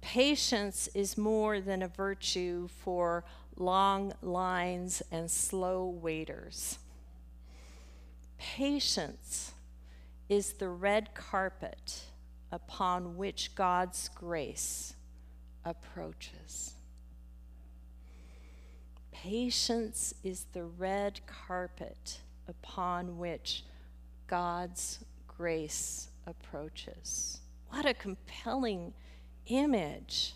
Patience 0.00 0.88
is 0.94 1.18
more 1.18 1.60
than 1.60 1.82
a 1.82 1.88
virtue 1.88 2.68
for 2.68 3.24
long 3.56 4.12
lines 4.22 5.02
and 5.12 5.30
slow 5.30 5.86
waiters. 5.86 6.78
Patience 8.38 9.52
is 10.28 10.54
the 10.54 10.68
red 10.68 11.14
carpet 11.14 12.04
upon 12.50 13.16
which 13.16 13.54
God's 13.54 14.08
grace 14.14 14.94
approaches. 15.64 16.74
Patience 19.12 20.14
is 20.24 20.46
the 20.52 20.64
red 20.64 21.20
carpet 21.26 22.20
upon 22.48 23.18
which 23.18 23.64
God's 24.26 25.00
grace 25.28 26.08
approaches. 26.26 27.40
What 27.68 27.84
a 27.84 27.92
compelling 27.92 28.94
image. 29.46 30.34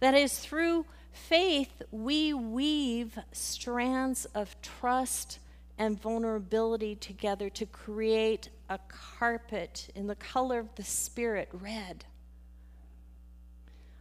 That 0.00 0.14
is, 0.14 0.38
through 0.38 0.86
faith, 1.12 1.82
we 1.90 2.34
weave 2.34 3.18
strands 3.32 4.24
of 4.26 4.60
trust 4.62 5.38
and 5.78 6.00
vulnerability 6.00 6.94
together 6.94 7.48
to 7.50 7.66
create 7.66 8.50
a 8.68 8.78
carpet 8.88 9.88
in 9.94 10.06
the 10.06 10.14
color 10.14 10.58
of 10.58 10.74
the 10.76 10.84
Spirit, 10.84 11.48
red, 11.52 12.04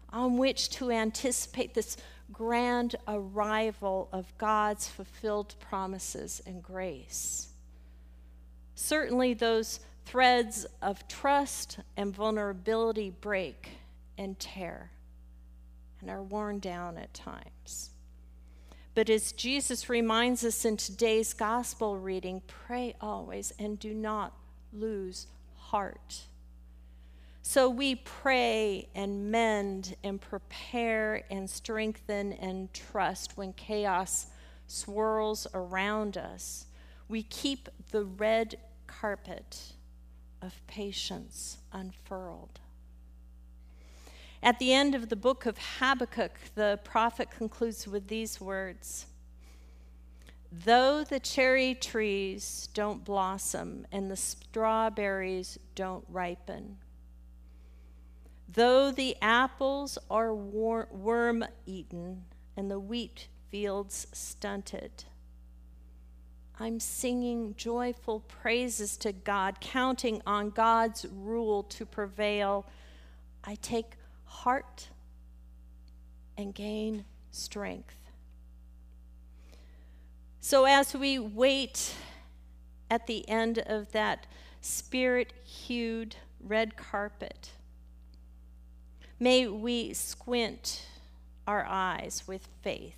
on 0.10 0.38
which 0.38 0.69
to 0.69 0.91
anticipate 0.91 1.73
this 1.73 1.97
grand 2.32 2.95
arrival 3.08 4.10
of 4.12 4.38
God's 4.38 4.88
fulfilled 4.88 5.56
promises 5.60 6.41
and 6.45 6.62
grace. 6.62 7.49
Certainly, 8.75 9.36
those 9.36 9.80
threads 10.06 10.65
of 10.82 11.08
trust 11.08 11.80
and 11.95 12.13
vulnerability 12.13 13.10
break 13.10 13.69
and 14.17 14.39
tear 14.39 14.91
and 16.00 16.10
are 16.10 16.24
worn 16.24 16.60
down 16.60 16.97
at 16.97 17.13
times. 17.13 17.91
But 18.93 19.10
as 19.10 19.32
Jesus 19.32 19.89
reminds 19.89 20.43
us 20.43 20.65
in 20.65 20.76
today's 20.76 21.34
gospel 21.34 21.97
reading, 21.97 22.41
pray 22.47 22.95
always 23.00 23.54
and 23.58 23.80
do 23.80 23.93
not 23.93 24.36
lose 24.74 25.28
heart. 25.56 26.24
So 27.41 27.69
we 27.69 27.95
pray 27.95 28.89
and 28.93 29.32
mend 29.32 29.95
and 30.04 30.19
prepare 30.19 31.24
and 31.32 31.50
strengthen 31.50 32.34
and 32.34 32.71
trust 32.74 33.38
when 33.38 33.54
chaos 33.54 34.28
swirls 34.67 35.47
around 35.54 36.17
us. 36.17 36.65
We 37.08 37.24
keep 37.24 37.69
the 37.91 38.06
red 38.06 38.56
carpet 38.88 39.74
of 40.41 40.65
patience 40.67 41.58
unfurled. 41.71 42.60
At 44.43 44.58
the 44.58 44.73
end 44.73 44.95
of 44.95 45.10
the 45.10 45.15
book 45.15 45.45
of 45.45 45.58
Habakkuk, 45.80 46.39
the 46.56 46.80
prophet 46.84 47.30
concludes 47.30 47.88
with 47.88 48.08
these 48.08 48.41
words 48.41 49.06
Though 50.51 51.04
the 51.04 51.19
cherry 51.19 51.75
trees 51.75 52.67
don't 52.73 53.06
blossom 53.06 53.86
and 53.91 54.10
the 54.10 54.17
strawberries 54.17 55.60
don't 55.75 56.04
ripen, 56.10 56.77
though 58.49 58.91
the 58.91 59.15
apples 59.21 59.97
are 60.10 60.34
worm 60.34 61.45
eaten 61.65 62.25
and 62.58 62.69
the 62.69 62.80
wheat 62.80 63.27
fields 63.49 64.08
stunted. 64.12 65.06
I'm 66.60 66.80
singing 66.80 67.56
joyful 67.56 68.21
praises 68.21 68.97
to 68.97 69.13
God, 69.13 69.62
counting 69.62 70.21
on 70.27 70.49
God's 70.49 71.06
rule 71.12 71.63
to 71.63 71.86
prevail. 71.86 72.65
I 73.43 73.56
take 73.56 73.93
heart 74.32 74.88
and 76.38 76.56
gain 76.56 77.06
strength. 77.32 77.96
So, 80.39 80.65
as 80.65 80.96
we 80.96 81.20
wait 81.20 81.94
at 82.89 83.08
the 83.08 83.28
end 83.30 83.60
of 83.60 83.91
that 83.91 84.26
spirit 84.62 85.34
hued 85.44 86.15
red 86.39 86.76
carpet, 86.76 87.52
may 89.20 89.48
we 89.48 89.94
squint 89.94 90.88
our 91.46 91.65
eyes 91.67 92.24
with 92.26 92.48
faith 92.63 92.96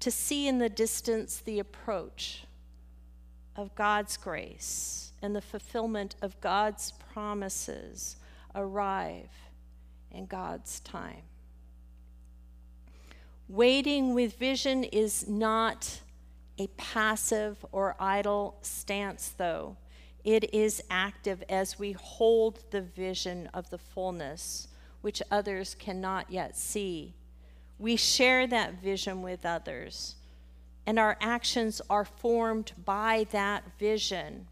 to 0.00 0.10
see 0.10 0.48
in 0.48 0.58
the 0.58 0.68
distance 0.68 1.38
the 1.38 1.58
approach 1.58 2.44
of 3.56 3.74
God's 3.74 4.16
grace 4.16 5.12
and 5.22 5.34
the 5.36 5.42
fulfillment 5.42 6.16
of 6.22 6.40
God's 6.40 6.92
promises 7.12 8.16
arrive 8.54 9.30
in 10.10 10.26
God's 10.26 10.80
time. 10.80 11.22
Waiting 13.48 14.14
with 14.14 14.36
vision 14.36 14.84
is 14.84 15.28
not 15.28 16.00
a 16.58 16.66
passive 16.76 17.64
or 17.72 17.96
idle 17.98 18.58
stance, 18.62 19.34
though. 19.36 19.76
It 20.22 20.54
is 20.54 20.82
active 20.90 21.42
as 21.48 21.78
we 21.78 21.92
hold 21.92 22.62
the 22.70 22.82
vision 22.82 23.48
of 23.54 23.70
the 23.70 23.78
fullness 23.78 24.68
which 25.00 25.22
others 25.30 25.74
cannot 25.74 26.30
yet 26.30 26.56
see 26.56 27.14
we 27.80 27.96
share 27.96 28.46
that 28.46 28.74
vision 28.74 29.22
with 29.22 29.46
others, 29.46 30.16
and 30.86 30.98
our 30.98 31.16
actions 31.18 31.80
are 31.88 32.04
formed 32.04 32.72
by 32.84 33.26
that 33.30 33.64
vision. 33.78 34.46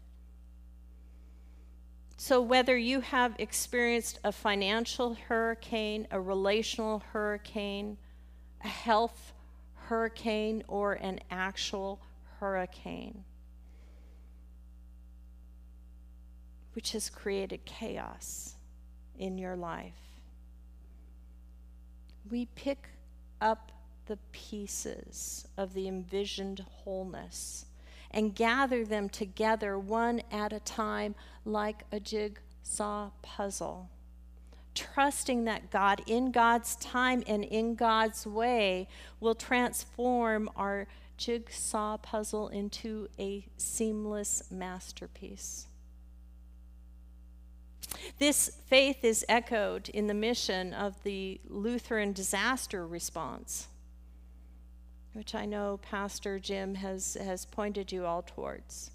So, 2.21 2.41
whether 2.41 2.75
you 2.75 2.99
have 2.99 3.33
experienced 3.39 4.19
a 4.25 4.33
financial 4.33 5.13
hurricane, 5.13 6.05
a 6.11 6.19
relational 6.19 7.01
hurricane, 7.13 7.97
a 8.61 8.67
health 8.67 9.31
hurricane, 9.87 10.65
or 10.67 10.95
an 10.95 11.21
actual 11.31 12.01
hurricane, 12.41 13.23
which 16.73 16.91
has 16.91 17.09
created 17.09 17.63
chaos 17.63 18.55
in 19.17 19.37
your 19.37 19.55
life, 19.55 20.19
we 22.29 22.47
pick 22.47 22.89
up 23.39 23.71
the 24.07 24.19
pieces 24.33 25.47
of 25.55 25.73
the 25.73 25.87
envisioned 25.87 26.65
wholeness 26.69 27.65
and 28.11 28.35
gather 28.35 28.83
them 28.83 29.09
together 29.09 29.77
one 29.77 30.21
at 30.31 30.51
a 30.53 30.59
time 30.59 31.15
like 31.45 31.83
a 31.91 31.99
jigsaw 31.99 33.11
puzzle. 33.21 33.89
Trusting 34.75 35.45
that 35.45 35.71
God, 35.71 36.01
in 36.05 36.31
God's 36.31 36.75
time 36.75 37.23
and 37.27 37.43
in 37.43 37.75
God's 37.75 38.25
way, 38.25 38.87
will 39.19 39.35
transform 39.35 40.49
our 40.55 40.87
jigsaw 41.17 41.97
puzzle 41.97 42.47
into 42.47 43.09
a 43.19 43.45
seamless 43.57 44.43
masterpiece. 44.49 45.67
This 48.19 48.51
faith 48.67 49.03
is 49.03 49.25
echoed 49.27 49.89
in 49.89 50.07
the 50.07 50.13
mission 50.13 50.73
of 50.73 51.01
the 51.03 51.41
Lutheran 51.47 52.13
disaster 52.13 52.85
response, 52.85 53.68
which 55.19 55.35
I 55.35 55.45
know 55.45 55.79
Pastor 55.83 56.39
Jim 56.39 56.73
has, 56.75 57.15
has 57.21 57.45
pointed 57.45 57.91
you 57.91 58.05
all 58.05 58.23
towards. 58.23 58.89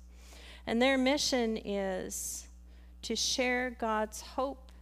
And 0.67 0.83
their 0.83 0.99
mission 0.99 1.57
is 1.63 2.49
to 3.03 3.15
share 3.15 3.77
God's 3.79 4.23
hope 4.23 4.73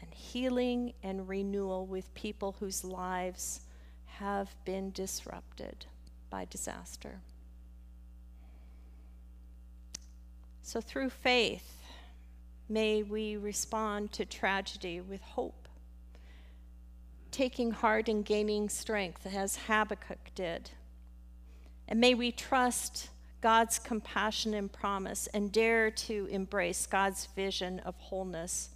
and 0.00 0.14
healing 0.14 0.94
and 1.02 1.28
renewal 1.28 1.84
with 1.84 2.14
people 2.14 2.56
whose 2.60 2.82
lives 2.84 3.60
have 4.06 4.54
been 4.64 4.92
disrupted 4.92 5.84
by 6.30 6.46
disaster. 6.46 7.18
So, 10.62 10.80
through 10.80 11.10
faith, 11.10 11.82
May 12.72 13.02
we 13.02 13.36
respond 13.36 14.12
to 14.12 14.24
tragedy 14.24 14.98
with 15.02 15.20
hope, 15.20 15.61
taking 17.32 17.72
heart 17.72 18.08
and 18.08 18.24
gaining 18.24 18.68
strength 18.68 19.26
as 19.26 19.56
Habakkuk 19.66 20.30
did. 20.34 20.70
And 21.88 22.00
may 22.00 22.14
we 22.14 22.30
trust 22.30 23.08
God's 23.40 23.78
compassion 23.78 24.54
and 24.54 24.72
promise 24.72 25.26
and 25.28 25.50
dare 25.50 25.90
to 25.90 26.26
embrace 26.30 26.86
God's 26.86 27.26
vision 27.34 27.80
of 27.80 27.96
wholeness, 27.96 28.70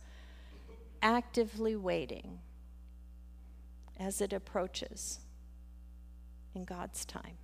actively 1.01 1.77
waiting 1.77 2.41
as 3.99 4.21
it 4.21 4.33
approaches 4.33 5.21
in 6.55 6.65
God's 6.65 7.05
time. 7.05 7.39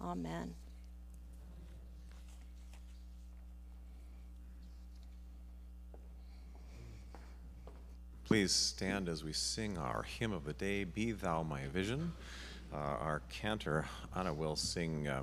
Amen. 0.00 0.54
Please 8.24 8.52
stand 8.52 9.10
as 9.10 9.22
we 9.22 9.34
sing 9.34 9.76
our 9.76 10.02
hymn 10.02 10.32
of 10.32 10.46
the 10.46 10.54
day, 10.54 10.84
Be 10.84 11.12
Thou 11.12 11.42
My 11.42 11.66
Vision. 11.66 12.12
Uh, 12.72 12.76
our 12.76 13.20
cantor, 13.28 13.84
Anna, 14.16 14.32
will 14.32 14.56
sing 14.56 15.06
uh, 15.06 15.22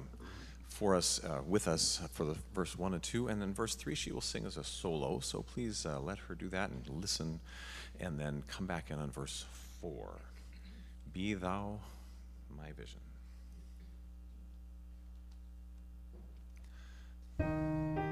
for 0.70 0.96
us, 0.96 1.20
uh, 1.24 1.42
with 1.48 1.68
us 1.68 2.00
for 2.14 2.26
the 2.26 2.36
verse 2.54 2.78
1 2.78 2.94
and 2.94 3.02
2, 3.02 3.28
and 3.28 3.42
then 3.42 3.56
verse 3.56 3.74
3 3.74 3.96
she 3.96 4.12
will 4.12 4.22
sing 4.22 4.46
as 4.46 4.56
a 4.56 4.64
solo. 4.64 5.20
So 5.20 5.42
please 5.42 5.84
uh, 5.84 6.00
let 6.00 6.20
her 6.20 6.36
do 6.36 6.48
that 6.50 6.70
and 6.70 7.02
listen, 7.02 7.40
and 8.00 8.20
then 8.20 8.44
come 8.48 8.68
back 8.68 8.92
in 8.92 9.00
on 9.00 9.10
verse 9.10 9.46
4. 9.82 10.20
Be 11.12 11.34
Thou 11.34 11.80
My 12.56 12.72
Vision. 12.78 13.00
Thank 17.40 17.98
you. 17.98 18.11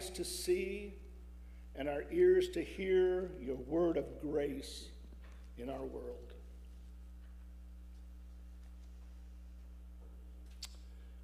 Eyes 0.00 0.10
to 0.10 0.24
see 0.24 0.94
and 1.76 1.88
our 1.88 2.04
ears 2.10 2.48
to 2.50 2.62
hear 2.62 3.30
your 3.40 3.56
word 3.56 3.96
of 3.96 4.20
grace 4.20 4.86
in 5.58 5.68
our 5.68 5.82
world. 5.82 6.16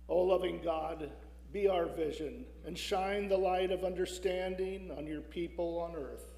O 0.08 0.18
loving 0.18 0.60
God, 0.62 1.10
be 1.52 1.68
our 1.68 1.86
vision 1.86 2.44
and 2.66 2.76
shine 2.76 3.28
the 3.28 3.36
light 3.36 3.70
of 3.70 3.82
understanding 3.82 4.90
on 4.96 5.06
your 5.06 5.22
people 5.22 5.78
on 5.78 5.96
earth. 5.96 6.34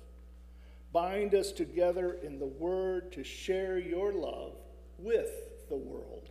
Bind 0.93 1.35
us 1.35 1.53
together 1.53 2.19
in 2.23 2.39
the 2.39 2.47
word 2.47 3.13
to 3.13 3.25
share 3.25 3.79
your 3.79 4.13
love 4.13 4.55
with 4.97 5.69
the 5.69 5.77
world. 5.77 6.31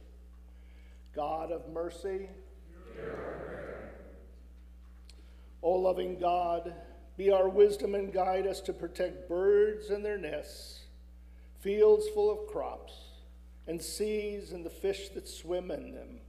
God 1.13 1.51
of 1.51 1.69
mercy, 1.69 2.27
O 5.61 5.71
loving 5.71 6.19
God, 6.19 6.73
be 7.17 7.31
our 7.31 7.49
wisdom 7.49 7.95
and 7.95 8.13
guide 8.13 8.45
us 8.45 8.61
to 8.61 8.73
protect 8.73 9.27
birds 9.27 9.89
and 9.89 10.05
their 10.05 10.17
nests, 10.17 10.81
fields 11.59 12.07
full 12.13 12.31
of 12.31 12.47
crops, 12.47 12.93
and 13.67 13.81
seas 13.81 14.51
and 14.51 14.65
the 14.65 14.69
fish 14.69 15.09
that 15.09 15.27
swim 15.27 15.71
in 15.71 15.91
them. 15.91 16.19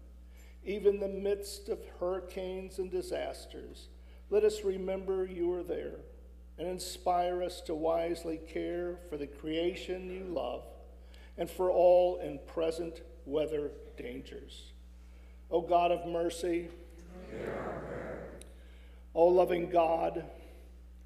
Even 0.65 0.95
in 0.95 1.01
the 1.01 1.09
midst 1.09 1.69
of 1.69 1.79
hurricanes 2.01 2.79
and 2.79 2.91
disasters, 2.91 3.89
let 4.31 4.45
us 4.45 4.65
remember 4.65 5.25
you 5.25 5.53
are 5.53 5.63
there 5.63 6.01
and 6.59 6.69
inspire 6.69 7.43
us 7.43 7.61
to 7.63 7.75
wisely 7.75 8.39
care 8.49 8.99
for 9.09 9.17
the 9.17 9.27
creation 9.27 10.11
you 10.11 10.25
love 10.25 10.65
and 11.37 11.49
for 11.49 11.71
all 11.71 12.17
in 12.17 12.39
present 12.47 13.03
weather 13.25 13.71
dangers. 13.97 14.73
O 15.51 15.61
God 15.61 15.93
of 15.93 16.07
mercy, 16.07 16.69
O 19.15 19.27
loving 19.27 19.71
God, 19.71 20.25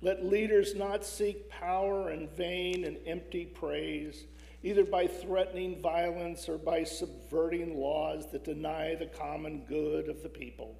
let 0.00 0.24
leaders 0.24 0.74
not 0.74 1.04
seek 1.04 1.48
power 1.48 2.10
in 2.10 2.28
vain 2.28 2.84
and 2.84 2.98
empty 3.06 3.46
praise, 3.46 4.24
either 4.62 4.84
by 4.84 5.06
threatening 5.06 5.80
violence 5.80 6.48
or 6.48 6.58
by 6.58 6.82
subverting 6.84 7.78
laws 7.78 8.30
that 8.32 8.44
deny 8.44 8.96
the 8.96 9.06
common 9.06 9.60
good 9.68 10.08
of 10.08 10.22
the 10.22 10.28
people. 10.28 10.76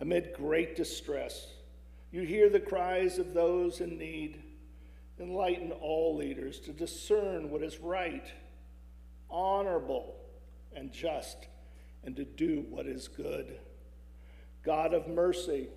Amid 0.00 0.32
great 0.34 0.74
distress, 0.76 1.46
you 2.10 2.22
hear 2.22 2.48
the 2.48 2.60
cries 2.60 3.18
of 3.18 3.34
those 3.34 3.80
in 3.80 3.98
need. 3.98 4.42
Enlighten 5.20 5.70
all 5.70 6.16
leaders 6.16 6.58
to 6.60 6.72
discern 6.72 7.50
what 7.50 7.62
is 7.62 7.78
right, 7.78 8.26
honorable, 9.30 10.16
and 10.74 10.90
just, 10.90 11.46
and 12.02 12.16
to 12.16 12.24
do 12.24 12.64
what 12.70 12.86
is 12.86 13.08
good. 13.08 13.58
God 14.64 14.94
of 14.94 15.06
mercy, 15.06 15.68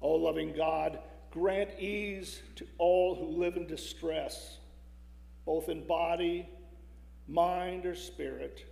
O 0.00 0.12
loving 0.14 0.52
God, 0.52 0.98
grant 1.30 1.78
ease 1.78 2.42
to 2.56 2.66
all 2.78 3.14
who 3.14 3.40
live 3.40 3.56
in 3.56 3.66
distress, 3.66 4.58
both 5.46 5.68
in 5.68 5.86
body, 5.86 6.48
mind, 7.28 7.86
or 7.86 7.94
spirit, 7.94 8.66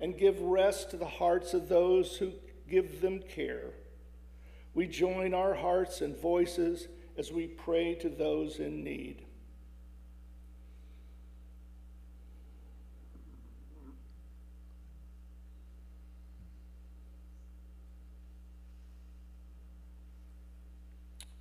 and 0.00 0.18
give 0.18 0.40
rest 0.40 0.90
to 0.90 0.96
the 0.96 1.06
hearts 1.06 1.54
of 1.54 1.68
those 1.68 2.16
who 2.16 2.32
give 2.68 3.00
them 3.00 3.20
care. 3.20 3.70
We 4.74 4.86
join 4.86 5.34
our 5.34 5.54
hearts 5.54 6.02
and 6.02 6.16
voices 6.16 6.88
as 7.16 7.32
we 7.32 7.46
pray 7.46 7.94
to 7.96 8.08
those 8.08 8.58
in 8.60 8.84
need. 8.84 9.24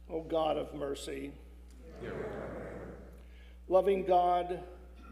O 0.10 0.22
God 0.22 0.58
of 0.58 0.74
mercy, 0.74 1.32
loving 3.68 4.06
God, 4.06 4.62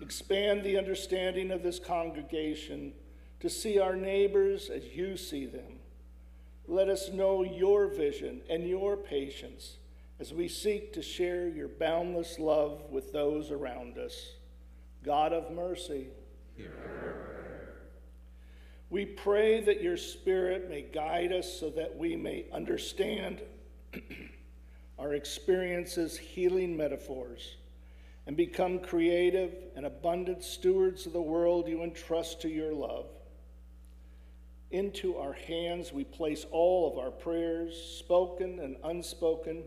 expand 0.01 0.63
the 0.63 0.77
understanding 0.77 1.51
of 1.51 1.63
this 1.63 1.79
congregation 1.79 2.93
to 3.39 3.49
see 3.49 3.79
our 3.79 3.95
neighbors 3.95 4.69
as 4.69 4.85
you 4.85 5.17
see 5.17 5.45
them. 5.45 5.79
Let 6.67 6.89
us 6.89 7.09
know 7.09 7.43
your 7.43 7.87
vision 7.87 8.41
and 8.49 8.67
your 8.67 8.97
patience 8.97 9.77
as 10.19 10.33
we 10.33 10.47
seek 10.47 10.93
to 10.93 11.01
share 11.01 11.47
your 11.47 11.67
boundless 11.67 12.39
love 12.39 12.83
with 12.89 13.11
those 13.11 13.51
around 13.51 13.97
us. 13.97 14.31
God 15.03 15.33
of 15.33 15.51
mercy, 15.51 16.07
we 18.89 19.05
pray 19.05 19.61
that 19.61 19.81
your 19.81 19.97
Spirit 19.97 20.69
may 20.69 20.81
guide 20.81 21.31
us 21.31 21.59
so 21.59 21.69
that 21.71 21.95
we 21.95 22.15
may 22.15 22.45
understand 22.53 23.41
our 24.97 25.13
experiences 25.13 26.17
healing 26.17 26.75
metaphors 26.75 27.57
and 28.27 28.35
become 28.35 28.79
creative 28.79 29.53
and 29.75 29.85
abundant 29.85 30.43
stewards 30.43 31.05
of 31.05 31.13
the 31.13 31.21
world 31.21 31.67
you 31.67 31.83
entrust 31.83 32.41
to 32.41 32.49
your 32.49 32.73
love. 32.73 33.05
Into 34.71 35.17
our 35.17 35.33
hands 35.33 35.93
we 35.93 36.03
place 36.03 36.45
all 36.51 36.91
of 36.91 36.97
our 36.97 37.11
prayers, 37.11 37.75
spoken 37.99 38.59
and 38.59 38.77
unspoken, 38.83 39.63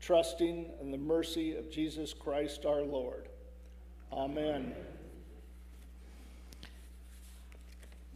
trusting 0.00 0.70
in 0.80 0.90
the 0.90 0.98
mercy 0.98 1.56
of 1.56 1.70
Jesus 1.70 2.12
Christ 2.12 2.66
our 2.66 2.82
Lord. 2.82 3.28
Amen. 4.12 4.74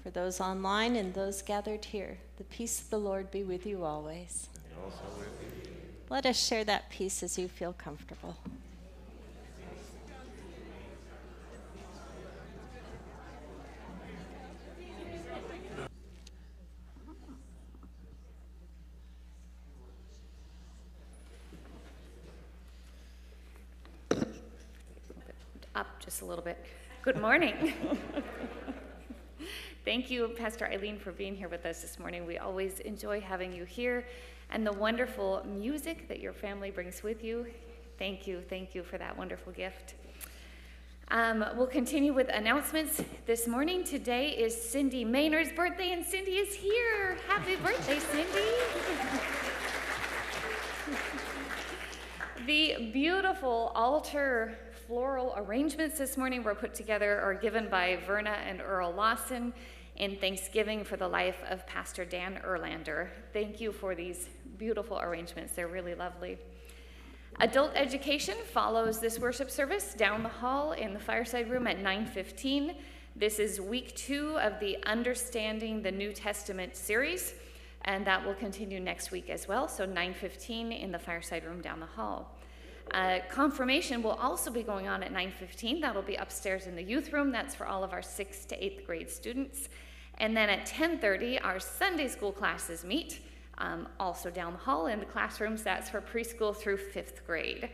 For 0.02 0.10
those 0.10 0.40
online 0.40 0.94
and 0.96 1.12
those 1.14 1.42
gathered 1.42 1.84
here, 1.84 2.18
the 2.36 2.44
peace 2.44 2.80
of 2.80 2.90
the 2.90 2.98
Lord 2.98 3.30
be 3.30 3.42
with 3.42 3.66
you 3.66 3.82
always. 3.82 4.48
And 4.70 4.84
also 4.84 5.02
with 5.18 5.66
you. 5.66 5.75
Let 6.08 6.24
us 6.24 6.38
share 6.38 6.64
that 6.64 6.88
peace 6.88 7.24
as 7.24 7.36
you 7.36 7.48
feel 7.48 7.72
comfortable. 7.72 8.36
up 25.74 26.00
just 26.02 26.22
a 26.22 26.24
little 26.24 26.42
bit. 26.42 26.64
Good 27.02 27.20
morning. 27.20 27.74
Thank 29.84 30.10
you, 30.10 30.28
Pastor 30.28 30.66
Eileen, 30.66 30.98
for 30.98 31.12
being 31.12 31.36
here 31.36 31.48
with 31.48 31.66
us 31.66 31.82
this 31.82 31.98
morning. 31.98 32.24
We 32.26 32.38
always 32.38 32.80
enjoy 32.80 33.20
having 33.20 33.52
you 33.52 33.64
here 33.64 34.06
and 34.50 34.66
the 34.66 34.72
wonderful 34.72 35.44
music 35.46 36.08
that 36.08 36.20
your 36.20 36.32
family 36.32 36.70
brings 36.70 37.02
with 37.02 37.22
you. 37.22 37.46
Thank 37.98 38.26
you, 38.26 38.42
thank 38.48 38.74
you 38.74 38.82
for 38.82 38.98
that 38.98 39.16
wonderful 39.16 39.52
gift. 39.52 39.94
Um, 41.08 41.44
we'll 41.56 41.68
continue 41.68 42.12
with 42.12 42.28
announcements 42.28 43.00
this 43.26 43.46
morning. 43.46 43.84
Today 43.84 44.30
is 44.30 44.60
Cindy 44.60 45.04
Maynard's 45.04 45.52
birthday, 45.52 45.92
and 45.92 46.04
Cindy 46.04 46.32
is 46.32 46.54
here. 46.54 47.16
Happy 47.28 47.54
birthday, 47.56 48.00
Cindy! 48.00 48.40
the 52.46 52.90
beautiful 52.92 53.72
altar 53.74 54.58
floral 54.86 55.34
arrangements 55.36 55.98
this 55.98 56.16
morning 56.16 56.42
were 56.42 56.54
put 56.54 56.74
together 56.74 57.20
or 57.22 57.34
given 57.34 57.68
by 57.68 57.98
Verna 58.06 58.36
and 58.46 58.60
Earl 58.60 58.92
Lawson 58.92 59.52
in 59.96 60.16
thanksgiving 60.16 60.84
for 60.84 60.96
the 60.96 61.08
life 61.08 61.38
of 61.48 61.66
Pastor 61.66 62.04
Dan 62.04 62.40
Erlander. 62.44 63.08
Thank 63.32 63.60
you 63.60 63.72
for 63.72 63.94
these 63.94 64.28
beautiful 64.58 65.00
arrangements. 65.00 65.52
They're 65.52 65.68
really 65.68 65.94
lovely. 65.94 66.38
Adult 67.40 67.72
education 67.74 68.36
follows 68.52 68.98
this 68.98 69.18
worship 69.18 69.50
service 69.50 69.94
down 69.94 70.22
the 70.22 70.28
hall 70.28 70.72
in 70.72 70.94
the 70.94 71.00
fireside 71.00 71.50
room 71.50 71.66
at 71.66 71.78
9:15. 71.78 72.76
This 73.14 73.38
is 73.38 73.60
week 73.60 73.94
2 73.94 74.38
of 74.38 74.58
the 74.60 74.78
Understanding 74.84 75.82
the 75.82 75.90
New 75.92 76.12
Testament 76.12 76.76
series, 76.76 77.34
and 77.84 78.06
that 78.06 78.24
will 78.24 78.34
continue 78.34 78.80
next 78.80 79.10
week 79.10 79.28
as 79.30 79.48
well. 79.48 79.68
So 79.68 79.84
9:15 79.86 80.72
in 80.72 80.92
the 80.92 80.98
fireside 80.98 81.44
room 81.44 81.60
down 81.60 81.80
the 81.80 81.86
hall. 81.86 82.36
Uh, 82.92 83.18
confirmation 83.28 84.02
will 84.02 84.12
also 84.12 84.50
be 84.50 84.62
going 84.62 84.86
on 84.88 85.02
at 85.02 85.12
9:15. 85.12 85.80
That'll 85.80 86.02
be 86.02 86.16
upstairs 86.16 86.66
in 86.66 86.76
the 86.76 86.82
youth 86.82 87.12
room. 87.12 87.32
That's 87.32 87.54
for 87.54 87.66
all 87.66 87.82
of 87.82 87.92
our 87.92 88.02
6th 88.02 88.46
to 88.48 88.56
8th 88.56 88.86
grade 88.86 89.10
students. 89.10 89.68
And 90.18 90.36
then 90.36 90.48
at 90.48 90.66
10:30, 90.66 91.38
our 91.44 91.60
Sunday 91.60 92.08
school 92.08 92.32
classes 92.32 92.84
meet 92.84 93.20
um, 93.58 93.88
also 93.98 94.30
down 94.30 94.52
the 94.52 94.58
hall 94.58 94.86
in 94.86 95.00
the 95.00 95.06
classrooms. 95.06 95.62
That's 95.62 95.90
for 95.90 96.00
preschool 96.00 96.54
through 96.54 96.78
fifth 96.78 97.26
grade. 97.26 97.70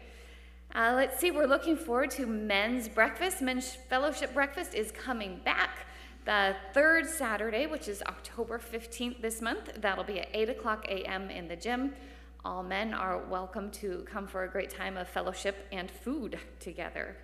Uh, 0.74 0.95
let's 0.97 1.20
see, 1.20 1.30
we're 1.30 1.47
looking 1.47 1.76
forward 1.76 2.11
to 2.12 2.26
men's 2.26 2.88
breakfast. 2.88 3.43
Men's 3.43 3.74
fellowship 3.90 4.32
breakfast 4.32 4.74
is 4.74 4.90
coming 4.90 5.40
back 5.45 5.86
the 6.24 6.55
third 6.72 7.07
Saturday, 7.07 7.66
which 7.66 7.88
is 7.88 8.03
October 8.03 8.59
15th 8.59 9.20
this 9.20 9.43
month. 9.43 9.70
That'll 9.80 10.05
be 10.05 10.20
at 10.20 10.28
8 10.32 10.51
o'clock 10.51 10.86
a.m. 10.88 11.30
in 11.30 11.49
the 11.49 11.57
gym. 11.57 11.95
All 12.45 12.62
men 12.62 12.95
are 12.95 13.18
welcome 13.18 13.70
to 13.72 14.07
come 14.11 14.26
for 14.26 14.45
a 14.45 14.49
great 14.49 14.70
time 14.70 14.97
of 14.97 15.09
fellowship 15.09 15.66
and 15.72 15.90
food 15.90 16.38
together. 16.59 17.16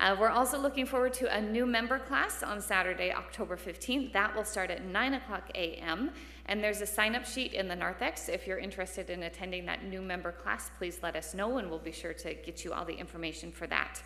Uh, 0.00 0.16
we're 0.18 0.28
also 0.28 0.58
looking 0.58 0.84
forward 0.84 1.14
to 1.14 1.36
a 1.36 1.40
new 1.40 1.64
member 1.64 1.98
class 1.98 2.42
on 2.42 2.60
Saturday, 2.60 3.12
October 3.12 3.56
15th. 3.56 4.12
That 4.12 4.34
will 4.34 4.44
start 4.44 4.70
at 4.70 4.84
9 4.84 5.14
o'clock 5.14 5.50
a.m. 5.54 6.10
And 6.46 6.62
there's 6.62 6.80
a 6.80 6.86
sign 6.86 7.14
up 7.14 7.24
sheet 7.24 7.52
in 7.52 7.68
the 7.68 7.76
narthex. 7.76 8.28
If 8.28 8.46
you're 8.46 8.58
interested 8.58 9.08
in 9.08 9.22
attending 9.22 9.64
that 9.66 9.84
new 9.84 10.02
member 10.02 10.32
class, 10.32 10.70
please 10.78 10.98
let 11.02 11.14
us 11.14 11.32
know 11.32 11.58
and 11.58 11.70
we'll 11.70 11.78
be 11.78 11.92
sure 11.92 12.12
to 12.12 12.34
get 12.34 12.64
you 12.64 12.72
all 12.72 12.84
the 12.84 12.94
information 12.94 13.52
for 13.52 13.66
that. 13.68 14.02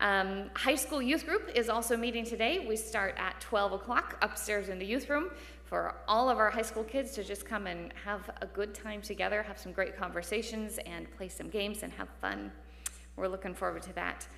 Um, 0.00 0.50
high 0.54 0.74
school 0.74 1.00
youth 1.00 1.24
group 1.24 1.50
is 1.54 1.70
also 1.70 1.96
meeting 1.96 2.26
today. 2.26 2.66
We 2.68 2.76
start 2.76 3.14
at 3.16 3.40
12 3.40 3.72
o'clock 3.72 4.18
upstairs 4.20 4.68
in 4.68 4.78
the 4.78 4.84
youth 4.84 5.08
room 5.08 5.30
for 5.64 5.94
all 6.06 6.28
of 6.28 6.36
our 6.36 6.50
high 6.50 6.62
school 6.62 6.84
kids 6.84 7.12
to 7.12 7.24
just 7.24 7.46
come 7.46 7.66
and 7.66 7.94
have 8.04 8.30
a 8.42 8.46
good 8.46 8.74
time 8.74 9.00
together, 9.00 9.42
have 9.42 9.58
some 9.58 9.72
great 9.72 9.96
conversations, 9.96 10.78
and 10.84 11.10
play 11.16 11.28
some 11.28 11.48
games 11.48 11.82
and 11.82 11.92
have 11.94 12.10
fun. 12.20 12.52
We're 13.16 13.28
looking 13.28 13.54
forward 13.54 13.82
to 13.82 13.92
that. 13.94 14.28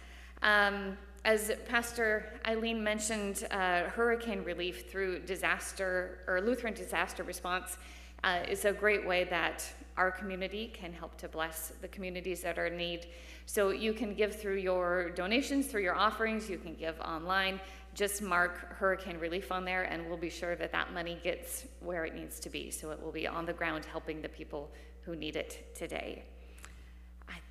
Um, 0.42 0.96
as 1.24 1.52
Pastor 1.68 2.32
Eileen 2.46 2.82
mentioned, 2.82 3.46
uh, 3.50 3.84
hurricane 3.84 4.44
relief 4.44 4.90
through 4.90 5.20
disaster 5.20 6.20
or 6.26 6.40
Lutheran 6.40 6.74
disaster 6.74 7.22
response 7.22 7.76
uh, 8.24 8.40
is 8.48 8.64
a 8.64 8.72
great 8.72 9.06
way 9.06 9.24
that 9.24 9.64
our 9.96 10.12
community 10.12 10.68
can 10.68 10.92
help 10.92 11.16
to 11.18 11.28
bless 11.28 11.72
the 11.80 11.88
communities 11.88 12.40
that 12.42 12.58
are 12.58 12.66
in 12.66 12.76
need. 12.76 13.06
So 13.46 13.70
you 13.70 13.92
can 13.92 14.14
give 14.14 14.40
through 14.40 14.58
your 14.58 15.10
donations, 15.10 15.66
through 15.66 15.82
your 15.82 15.96
offerings, 15.96 16.48
you 16.48 16.58
can 16.58 16.74
give 16.74 16.98
online. 17.00 17.60
Just 17.94 18.22
mark 18.22 18.76
hurricane 18.76 19.18
relief 19.18 19.50
on 19.50 19.64
there, 19.64 19.84
and 19.84 20.06
we'll 20.06 20.16
be 20.16 20.30
sure 20.30 20.54
that 20.54 20.70
that 20.70 20.92
money 20.92 21.18
gets 21.24 21.66
where 21.80 22.04
it 22.04 22.14
needs 22.14 22.38
to 22.40 22.48
be. 22.48 22.70
So 22.70 22.90
it 22.92 23.02
will 23.02 23.10
be 23.10 23.26
on 23.26 23.44
the 23.44 23.52
ground 23.52 23.84
helping 23.84 24.22
the 24.22 24.28
people 24.28 24.70
who 25.02 25.16
need 25.16 25.34
it 25.34 25.74
today 25.74 26.22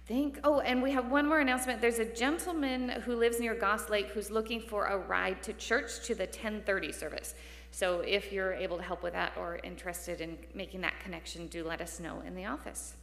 think, 0.07 0.39
oh, 0.45 0.61
and 0.61 0.81
we 0.81 0.91
have 0.91 1.11
one 1.11 1.27
more 1.27 1.39
announcement. 1.41 1.81
There's 1.81 1.99
a 1.99 2.05
gentleman 2.05 2.89
who 3.01 3.15
lives 3.15 3.41
near 3.41 3.53
Goss 3.53 3.89
Lake 3.89 4.07
who's 4.07 4.31
looking 4.31 4.61
for 4.61 4.85
a 4.85 4.97
ride 4.97 5.43
to 5.43 5.53
church 5.53 6.05
to 6.05 6.15
the 6.15 6.23
1030 6.23 6.93
service. 6.93 7.35
So 7.71 7.99
if 7.99 8.31
you're 8.31 8.53
able 8.53 8.77
to 8.77 8.83
help 8.83 9.03
with 9.03 9.11
that 9.13 9.33
or 9.37 9.59
interested 9.63 10.21
in 10.21 10.37
making 10.53 10.79
that 10.81 10.97
connection, 11.01 11.47
do 11.47 11.65
let 11.65 11.81
us 11.81 11.99
know 11.99 12.21
in 12.25 12.35
the 12.35 12.45
office. 12.45 12.95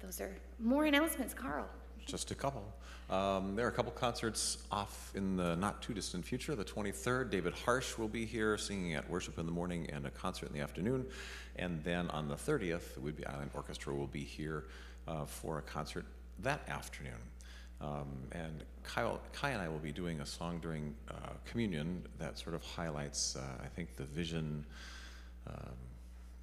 Those 0.00 0.20
are 0.20 0.36
more 0.58 0.84
announcements, 0.84 1.32
Carl. 1.32 1.68
Just 2.06 2.32
a 2.32 2.34
couple. 2.34 2.64
Um, 3.08 3.54
there 3.54 3.64
are 3.64 3.68
a 3.68 3.72
couple 3.72 3.92
concerts 3.92 4.58
off 4.72 5.12
in 5.14 5.36
the 5.36 5.54
not 5.54 5.80
too 5.80 5.94
distant 5.94 6.24
future. 6.24 6.56
The 6.56 6.64
23rd, 6.64 7.30
David 7.30 7.54
Harsh 7.54 7.96
will 7.96 8.08
be 8.08 8.26
here 8.26 8.58
singing 8.58 8.94
at 8.94 9.08
worship 9.08 9.38
in 9.38 9.46
the 9.46 9.52
morning 9.52 9.88
and 9.92 10.06
a 10.06 10.10
concert 10.10 10.48
in 10.48 10.54
the 10.54 10.60
afternoon. 10.60 11.06
And 11.54 11.84
then 11.84 12.10
on 12.10 12.26
the 12.26 12.34
30th, 12.34 12.94
the 12.94 13.00
Whidbey 13.00 13.32
Island 13.32 13.52
Orchestra 13.54 13.94
will 13.94 14.08
be 14.08 14.24
here 14.24 14.64
uh, 15.06 15.24
for 15.24 15.58
a 15.58 15.62
concert 15.62 16.04
that 16.40 16.68
afternoon. 16.68 17.12
Um, 17.80 18.08
and 18.32 18.64
Kyle, 18.84 19.20
Kai 19.32 19.50
and 19.50 19.60
I 19.60 19.68
will 19.68 19.78
be 19.78 19.92
doing 19.92 20.20
a 20.20 20.26
song 20.26 20.60
during 20.60 20.94
uh, 21.10 21.30
communion 21.44 22.02
that 22.18 22.38
sort 22.38 22.54
of 22.54 22.62
highlights, 22.62 23.36
uh, 23.36 23.40
I 23.62 23.66
think, 23.66 23.96
the 23.96 24.04
vision 24.04 24.64
um, 25.48 25.76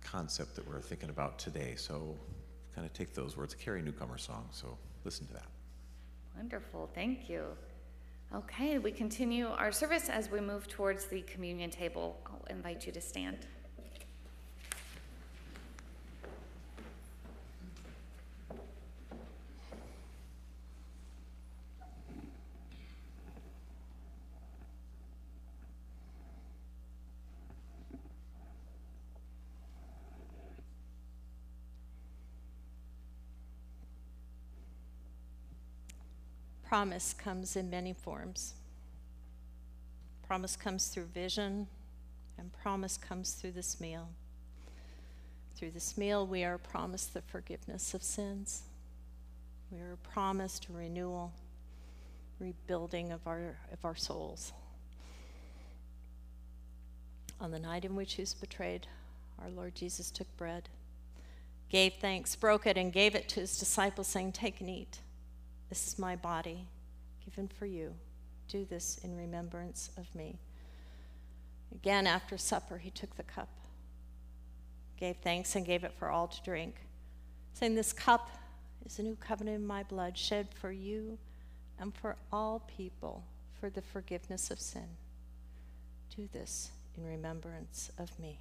concept 0.04 0.56
that 0.56 0.68
we're 0.68 0.82
thinking 0.82 1.10
about 1.10 1.40
today. 1.40 1.76
So, 1.78 2.16
kind 2.76 2.86
of 2.86 2.94
take 2.94 3.14
those 3.14 3.38
words, 3.38 3.54
Carrie 3.54 3.82
Newcomer 3.82 4.18
song. 4.18 4.48
So, 4.52 4.78
listen 5.06 5.28
to 5.28 5.34
that. 5.34 5.48
Wonderful, 6.36 6.90
thank 6.94 7.30
you. 7.30 7.44
Okay, 8.36 8.78
we 8.78 8.92
continue 8.92 9.48
our 9.48 9.72
service 9.72 10.08
as 10.10 10.30
we 10.30 10.40
move 10.40 10.68
towards 10.68 11.06
the 11.06 11.22
communion 11.22 11.72
table. 11.72 12.20
I'll 12.28 12.46
invite 12.50 12.86
you 12.86 12.92
to 12.92 13.02
stand. 13.02 13.48
Promise 36.70 37.15
comes 37.15 37.55
in 37.55 37.67
many 37.67 37.93
forms. 37.93 38.53
Promise 40.28 40.55
comes 40.55 40.89
through 40.89 41.05
vision, 41.05 41.65
and 42.38 42.53
promise 42.53 42.95
comes 42.95 43.32
through 43.32 43.53
this 43.53 43.82
meal. 43.82 44.07
Through 45.55 45.72
this 45.72 45.97
meal, 45.97 46.28
we 46.28 46.43
are 46.43 46.59
promised 46.59 47.15
the 47.15 47.24
forgiveness 47.24 47.95
of 47.95 48.03
sins. 48.03 48.61
We 49.72 49.80
are 49.80 49.97
promised 50.13 50.67
renewal, 50.70 51.34
rebuilding 52.38 53.11
of 53.13 53.26
our, 53.26 53.57
of 53.74 53.84
our 53.84 53.95
souls. 53.95 54.53
On 57.41 57.49
the 57.49 57.57
night 57.57 57.84
in 57.84 57.95
which 57.95 58.13
he 58.13 58.22
was 58.22 58.36
betrayed, 58.36 58.86
our 59.41 59.49
Lord 59.49 59.74
Jesus 59.74 60.11
took 60.11 60.28
bread, 60.38 60.70
gave 61.67 61.93
thanks, 61.93 62.36
broke 62.36 62.67
it, 62.67 62.78
and 62.78 62.93
gave 62.93 63.15
it 63.15 63.28
to 63.30 63.39
his 63.39 63.57
disciples, 63.57 64.05
saying, 64.05 64.34
Take 64.34 64.61
and 64.61 64.70
eat. 64.70 64.99
This 65.70 65.88
is 65.88 65.99
my 65.99 66.15
body 66.15 66.67
given 67.24 67.47
for 67.47 67.65
you. 67.65 67.93
Do 68.47 68.65
this 68.65 68.99
in 69.03 69.15
remembrance 69.15 69.91
of 69.97 70.13
me. 70.15 70.39
Again, 71.72 72.07
after 72.07 72.38
supper, 72.38 72.80
he 72.80 72.89
took 72.89 73.15
the 73.15 73.24
cup, 73.24 73.49
gave 74.97 75.17
thanks, 75.17 75.55
and 75.55 75.65
gave 75.65 75.84
it 75.84 75.93
for 75.99 76.09
all 76.09 76.28
to 76.28 76.41
drink, 76.41 76.76
saying, 77.53 77.76
This 77.76 77.93
cup 77.93 78.32
is 78.86 78.97
a 78.97 79.03
new 79.03 79.15
covenant 79.15 79.57
in 79.57 79.67
my 79.67 79.84
blood, 79.84 80.17
shed 80.17 80.47
for 80.59 80.72
you 80.72 81.20
and 81.80 81.93
for 81.93 82.15
all 82.32 82.63
people 82.76 83.24
for 83.59 83.70
the 83.70 83.82
forgiveness 83.82 84.49
of 84.49 84.59
sin. 84.59 84.88
Do 86.15 86.28
this 86.34 86.72
in 86.97 87.05
remembrance 87.05 87.91
of 87.99 88.17
me. 88.20 88.39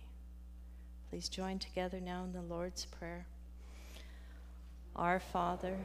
Please 1.10 1.28
join 1.28 1.58
together 1.58 2.00
now 2.00 2.24
in 2.24 2.32
the 2.32 2.42
Lord's 2.42 2.86
Prayer. 2.86 3.26
Our 4.96 5.20
Father, 5.20 5.76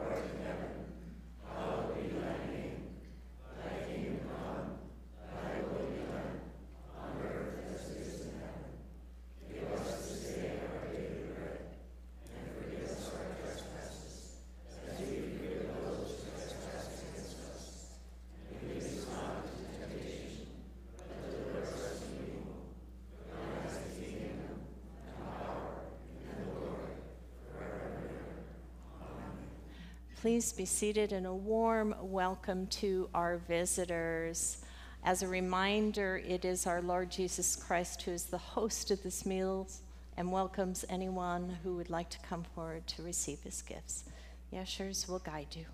art 0.00 0.24
in 0.34 0.46
heaven, 0.46 0.72
hallowed 1.44 1.94
be 1.96 2.08
thy 2.08 2.47
Please 30.20 30.52
be 30.52 30.64
seated 30.64 31.12
and 31.12 31.26
a 31.26 31.32
warm 31.32 31.94
welcome 32.02 32.66
to 32.66 33.08
our 33.14 33.36
visitors. 33.36 34.64
As 35.04 35.22
a 35.22 35.28
reminder, 35.28 36.20
it 36.26 36.44
is 36.44 36.66
our 36.66 36.82
Lord 36.82 37.08
Jesus 37.08 37.54
Christ 37.54 38.02
who 38.02 38.10
is 38.10 38.24
the 38.24 38.36
host 38.36 38.90
of 38.90 39.00
this 39.04 39.24
meal 39.24 39.68
and 40.16 40.32
welcomes 40.32 40.84
anyone 40.88 41.56
who 41.62 41.76
would 41.76 41.88
like 41.88 42.10
to 42.10 42.18
come 42.18 42.42
forward 42.52 42.84
to 42.88 43.02
receive 43.04 43.38
his 43.42 43.62
gifts. 43.62 44.06
The 44.50 44.58
ushers 44.58 45.06
will 45.06 45.20
guide 45.20 45.54
you. 45.54 45.66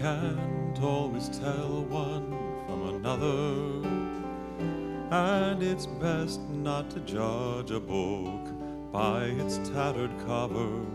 Can't 0.00 0.82
always 0.82 1.28
tell 1.28 1.84
one 1.84 2.30
from 2.66 2.88
another, 2.94 3.86
and 5.10 5.62
it's 5.62 5.86
best 5.86 6.40
not 6.48 6.90
to 6.90 7.00
judge 7.00 7.70
a 7.70 7.80
book 7.80 8.92
by 8.92 9.24
its 9.24 9.58
tattered 9.70 10.10
cover. 10.26 10.86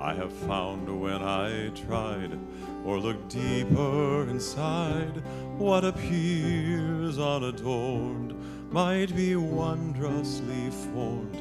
I 0.00 0.12
have 0.14 0.32
found 0.32 1.00
when 1.00 1.22
I 1.22 1.70
tried 1.70 2.38
or 2.84 2.98
looked 2.98 3.28
deeper 3.28 4.28
inside, 4.28 5.22
what 5.56 5.84
appears 5.84 7.18
unadorned 7.18 8.34
might 8.70 9.14
be 9.16 9.36
wondrously 9.36 10.70
formed. 10.92 11.36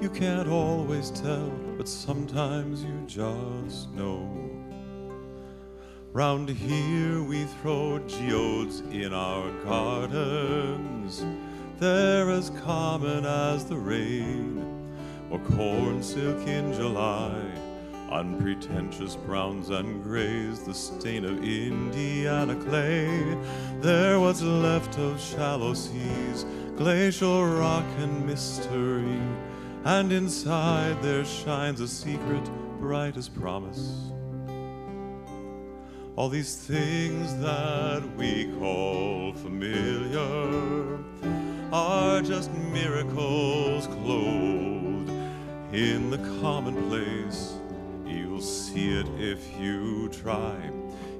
You 0.00 0.10
can't 0.10 0.48
always 0.48 1.10
tell, 1.10 1.50
but 1.76 1.88
sometimes 1.88 2.84
you 2.84 3.02
just 3.06 3.90
know. 3.92 4.43
Round 6.14 6.48
here 6.48 7.24
we 7.24 7.42
throw 7.42 7.98
geodes 8.06 8.82
in 8.92 9.12
our 9.12 9.50
gardens. 9.64 11.24
They're 11.80 12.30
as 12.30 12.50
common 12.50 13.26
as 13.26 13.64
the 13.64 13.74
rain 13.74 14.64
or 15.32 15.40
corn 15.40 16.04
silk 16.04 16.46
in 16.46 16.72
July. 16.72 17.34
Unpretentious 18.12 19.16
browns 19.16 19.70
and 19.70 20.04
grays, 20.04 20.60
the 20.60 20.72
stain 20.72 21.24
of 21.24 21.42
Indiana 21.42 22.54
clay. 22.62 23.36
They're 23.80 24.20
what's 24.20 24.40
left 24.40 24.96
of 25.00 25.20
shallow 25.20 25.74
seas, 25.74 26.46
glacial 26.76 27.44
rock 27.44 27.86
and 27.98 28.24
mystery. 28.24 29.20
And 29.82 30.12
inside 30.12 31.02
there 31.02 31.24
shines 31.24 31.80
a 31.80 31.88
secret 31.88 32.48
bright 32.78 33.16
as 33.16 33.28
promise. 33.28 34.13
All 36.16 36.28
these 36.28 36.54
things 36.54 37.36
that 37.38 38.00
we 38.16 38.46
call 38.60 39.32
familiar 39.32 40.98
are 41.72 42.22
just 42.22 42.52
miracles 42.52 43.88
clothed 43.88 45.10
in 45.72 46.10
the 46.10 46.18
commonplace. 46.40 47.54
You'll 48.06 48.40
see 48.40 48.96
it 48.96 49.08
if 49.18 49.58
you 49.58 50.08
try. 50.10 50.54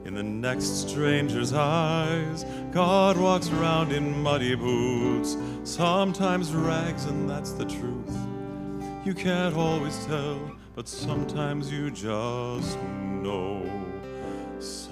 In 0.04 0.14
the 0.14 0.22
next 0.22 0.88
stranger's 0.88 1.52
eyes, 1.52 2.44
God 2.70 3.16
walks 3.16 3.50
around 3.50 3.90
in 3.90 4.22
muddy 4.22 4.54
boots, 4.54 5.36
sometimes 5.64 6.54
rags, 6.54 7.06
and 7.06 7.28
that's 7.28 7.50
the 7.50 7.64
truth. 7.64 8.16
You 9.04 9.12
can't 9.12 9.56
always 9.56 10.06
tell, 10.06 10.52
but 10.76 10.86
sometimes 10.86 11.72
you 11.72 11.90
just 11.90 12.78
know. 12.80 13.73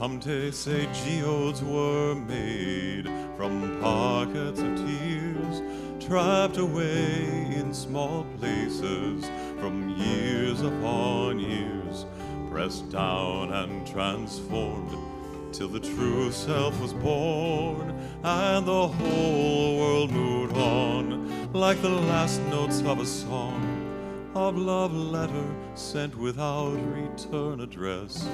Some 0.02 0.20
say 0.20 0.88
geodes 0.92 1.62
were 1.62 2.16
made 2.16 3.08
from 3.36 3.80
pockets 3.80 4.58
of 4.58 4.76
tears, 4.76 5.62
trapped 6.04 6.56
away 6.56 7.46
in 7.54 7.72
small 7.72 8.26
places 8.40 9.30
from 9.60 9.90
years 9.90 10.60
upon 10.60 11.38
years, 11.38 12.04
pressed 12.50 12.90
down 12.90 13.52
and 13.52 13.86
transformed 13.86 15.54
till 15.54 15.68
the 15.68 15.78
true 15.78 16.32
self 16.32 16.80
was 16.80 16.94
born 16.94 17.90
and 18.24 18.66
the 18.66 18.88
whole 18.88 19.78
world 19.78 20.10
moved 20.10 20.56
on 20.56 21.52
like 21.52 21.80
the 21.80 21.88
last 21.88 22.42
notes 22.50 22.80
of 22.80 22.98
a 22.98 23.06
song 23.06 24.32
of 24.34 24.58
love 24.58 24.92
letter 24.92 25.54
sent 25.76 26.18
without 26.18 26.74
return 26.92 27.60
address. 27.60 28.26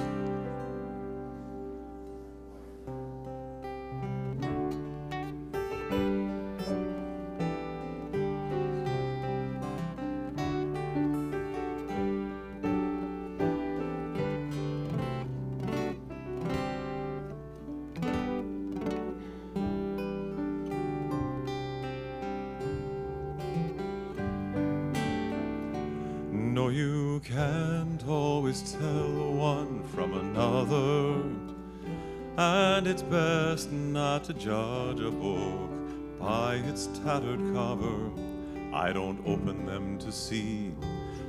To 34.29 34.35
judge 34.35 34.99
a 34.99 35.09
book 35.09 35.71
by 36.19 36.53
its 36.67 36.85
tattered 37.03 37.39
cover. 37.51 38.11
I 38.71 38.93
don't 38.93 39.19
open 39.25 39.65
them 39.65 39.97
to 39.97 40.11
see. 40.11 40.71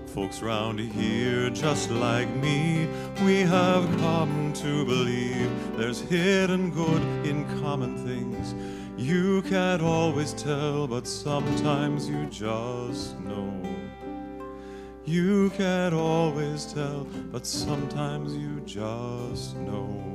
Folks 0.08 0.42
round 0.42 0.78
here, 0.78 1.48
just 1.48 1.90
like 1.90 2.28
me, 2.36 2.86
we 3.24 3.40
have 3.40 3.84
come 4.00 4.52
to 4.56 4.84
believe 4.84 5.50
there's 5.78 6.02
hidden 6.02 6.72
good 6.72 7.00
in 7.26 7.46
common 7.62 7.96
things. 8.06 8.54
You 8.98 9.40
can't 9.48 9.80
always 9.80 10.34
tell, 10.34 10.86
but 10.86 11.06
sometimes 11.06 12.06
you 12.06 12.26
just 12.26 13.18
know. 13.20 13.50
You 15.06 15.48
can't 15.56 15.94
always 15.94 16.70
tell, 16.70 17.06
but 17.32 17.46
sometimes 17.46 18.36
you 18.36 18.60
just 18.66 19.56
know. 19.56 20.09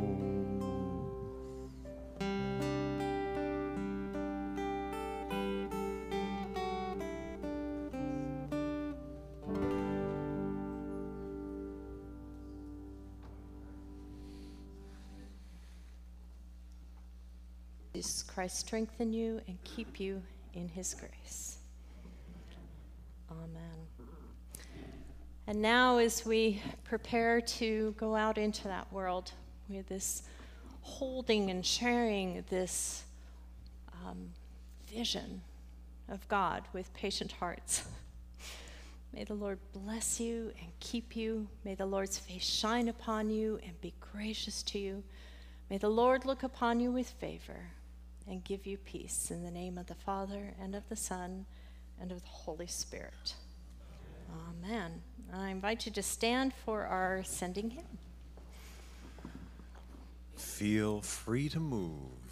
Jesus 18.06 18.22
Christ 18.22 18.60
strengthen 18.60 19.14
you 19.14 19.42
and 19.48 19.58
keep 19.64 20.00
you 20.00 20.22
in 20.54 20.70
his 20.70 20.94
grace. 20.94 21.58
Amen. 23.32 24.06
And 25.48 25.60
now, 25.60 25.98
as 25.98 26.24
we 26.24 26.62
prepare 26.84 27.42
to 27.42 27.96
go 27.98 28.16
out 28.16 28.38
into 28.38 28.66
that 28.66 28.94
world 28.94 29.32
with 29.68 29.88
this 29.88 30.22
holding 30.82 31.50
and 31.50 31.66
sharing 31.66 32.46
this 32.52 33.06
um, 34.06 34.30
vision 34.88 35.42
of 36.08 36.28
God 36.28 36.62
with 36.74 36.94
patient 36.94 37.32
hearts, 37.32 37.86
may 39.14 39.24
the 39.24 39.34
Lord 39.34 39.58
bless 39.74 40.20
you 40.20 40.52
and 40.62 40.72
keep 40.80 41.16
you. 41.16 41.48
May 41.64 41.74
the 41.74 41.88
Lord's 41.88 42.20
face 42.20 42.46
shine 42.46 42.88
upon 42.88 43.32
you 43.32 43.60
and 43.66 43.82
be 43.82 43.96
gracious 44.00 44.62
to 44.62 44.78
you. 44.78 45.04
May 45.72 45.80
the 45.80 45.90
Lord 45.90 46.24
look 46.24 46.44
upon 46.44 46.80
you 46.80 46.92
with 46.92 47.10
favor 47.10 47.72
and 48.28 48.44
give 48.44 48.66
you 48.66 48.78
peace 48.78 49.32
in 49.32 49.44
the 49.44 49.52
name 49.52 49.78
of 49.78 49.88
the 49.88 49.96
Father 49.96 50.54
and 50.62 50.76
of 50.76 50.88
the 50.90 50.96
Son 50.96 51.46
and 52.00 52.12
of 52.12 52.22
the 52.22 52.30
Holy 52.30 52.68
Spirit. 52.68 53.36
Amen. 54.50 55.02
I 55.34 55.50
invite 55.50 55.86
you 55.86 55.92
to 55.94 56.04
stand 56.04 56.54
for 56.54 56.86
our 56.86 57.24
sending 57.24 57.72
hymn. 57.72 57.98
Feel 60.36 61.02
free 61.02 61.50
to 61.50 61.60
move. 61.60 62.25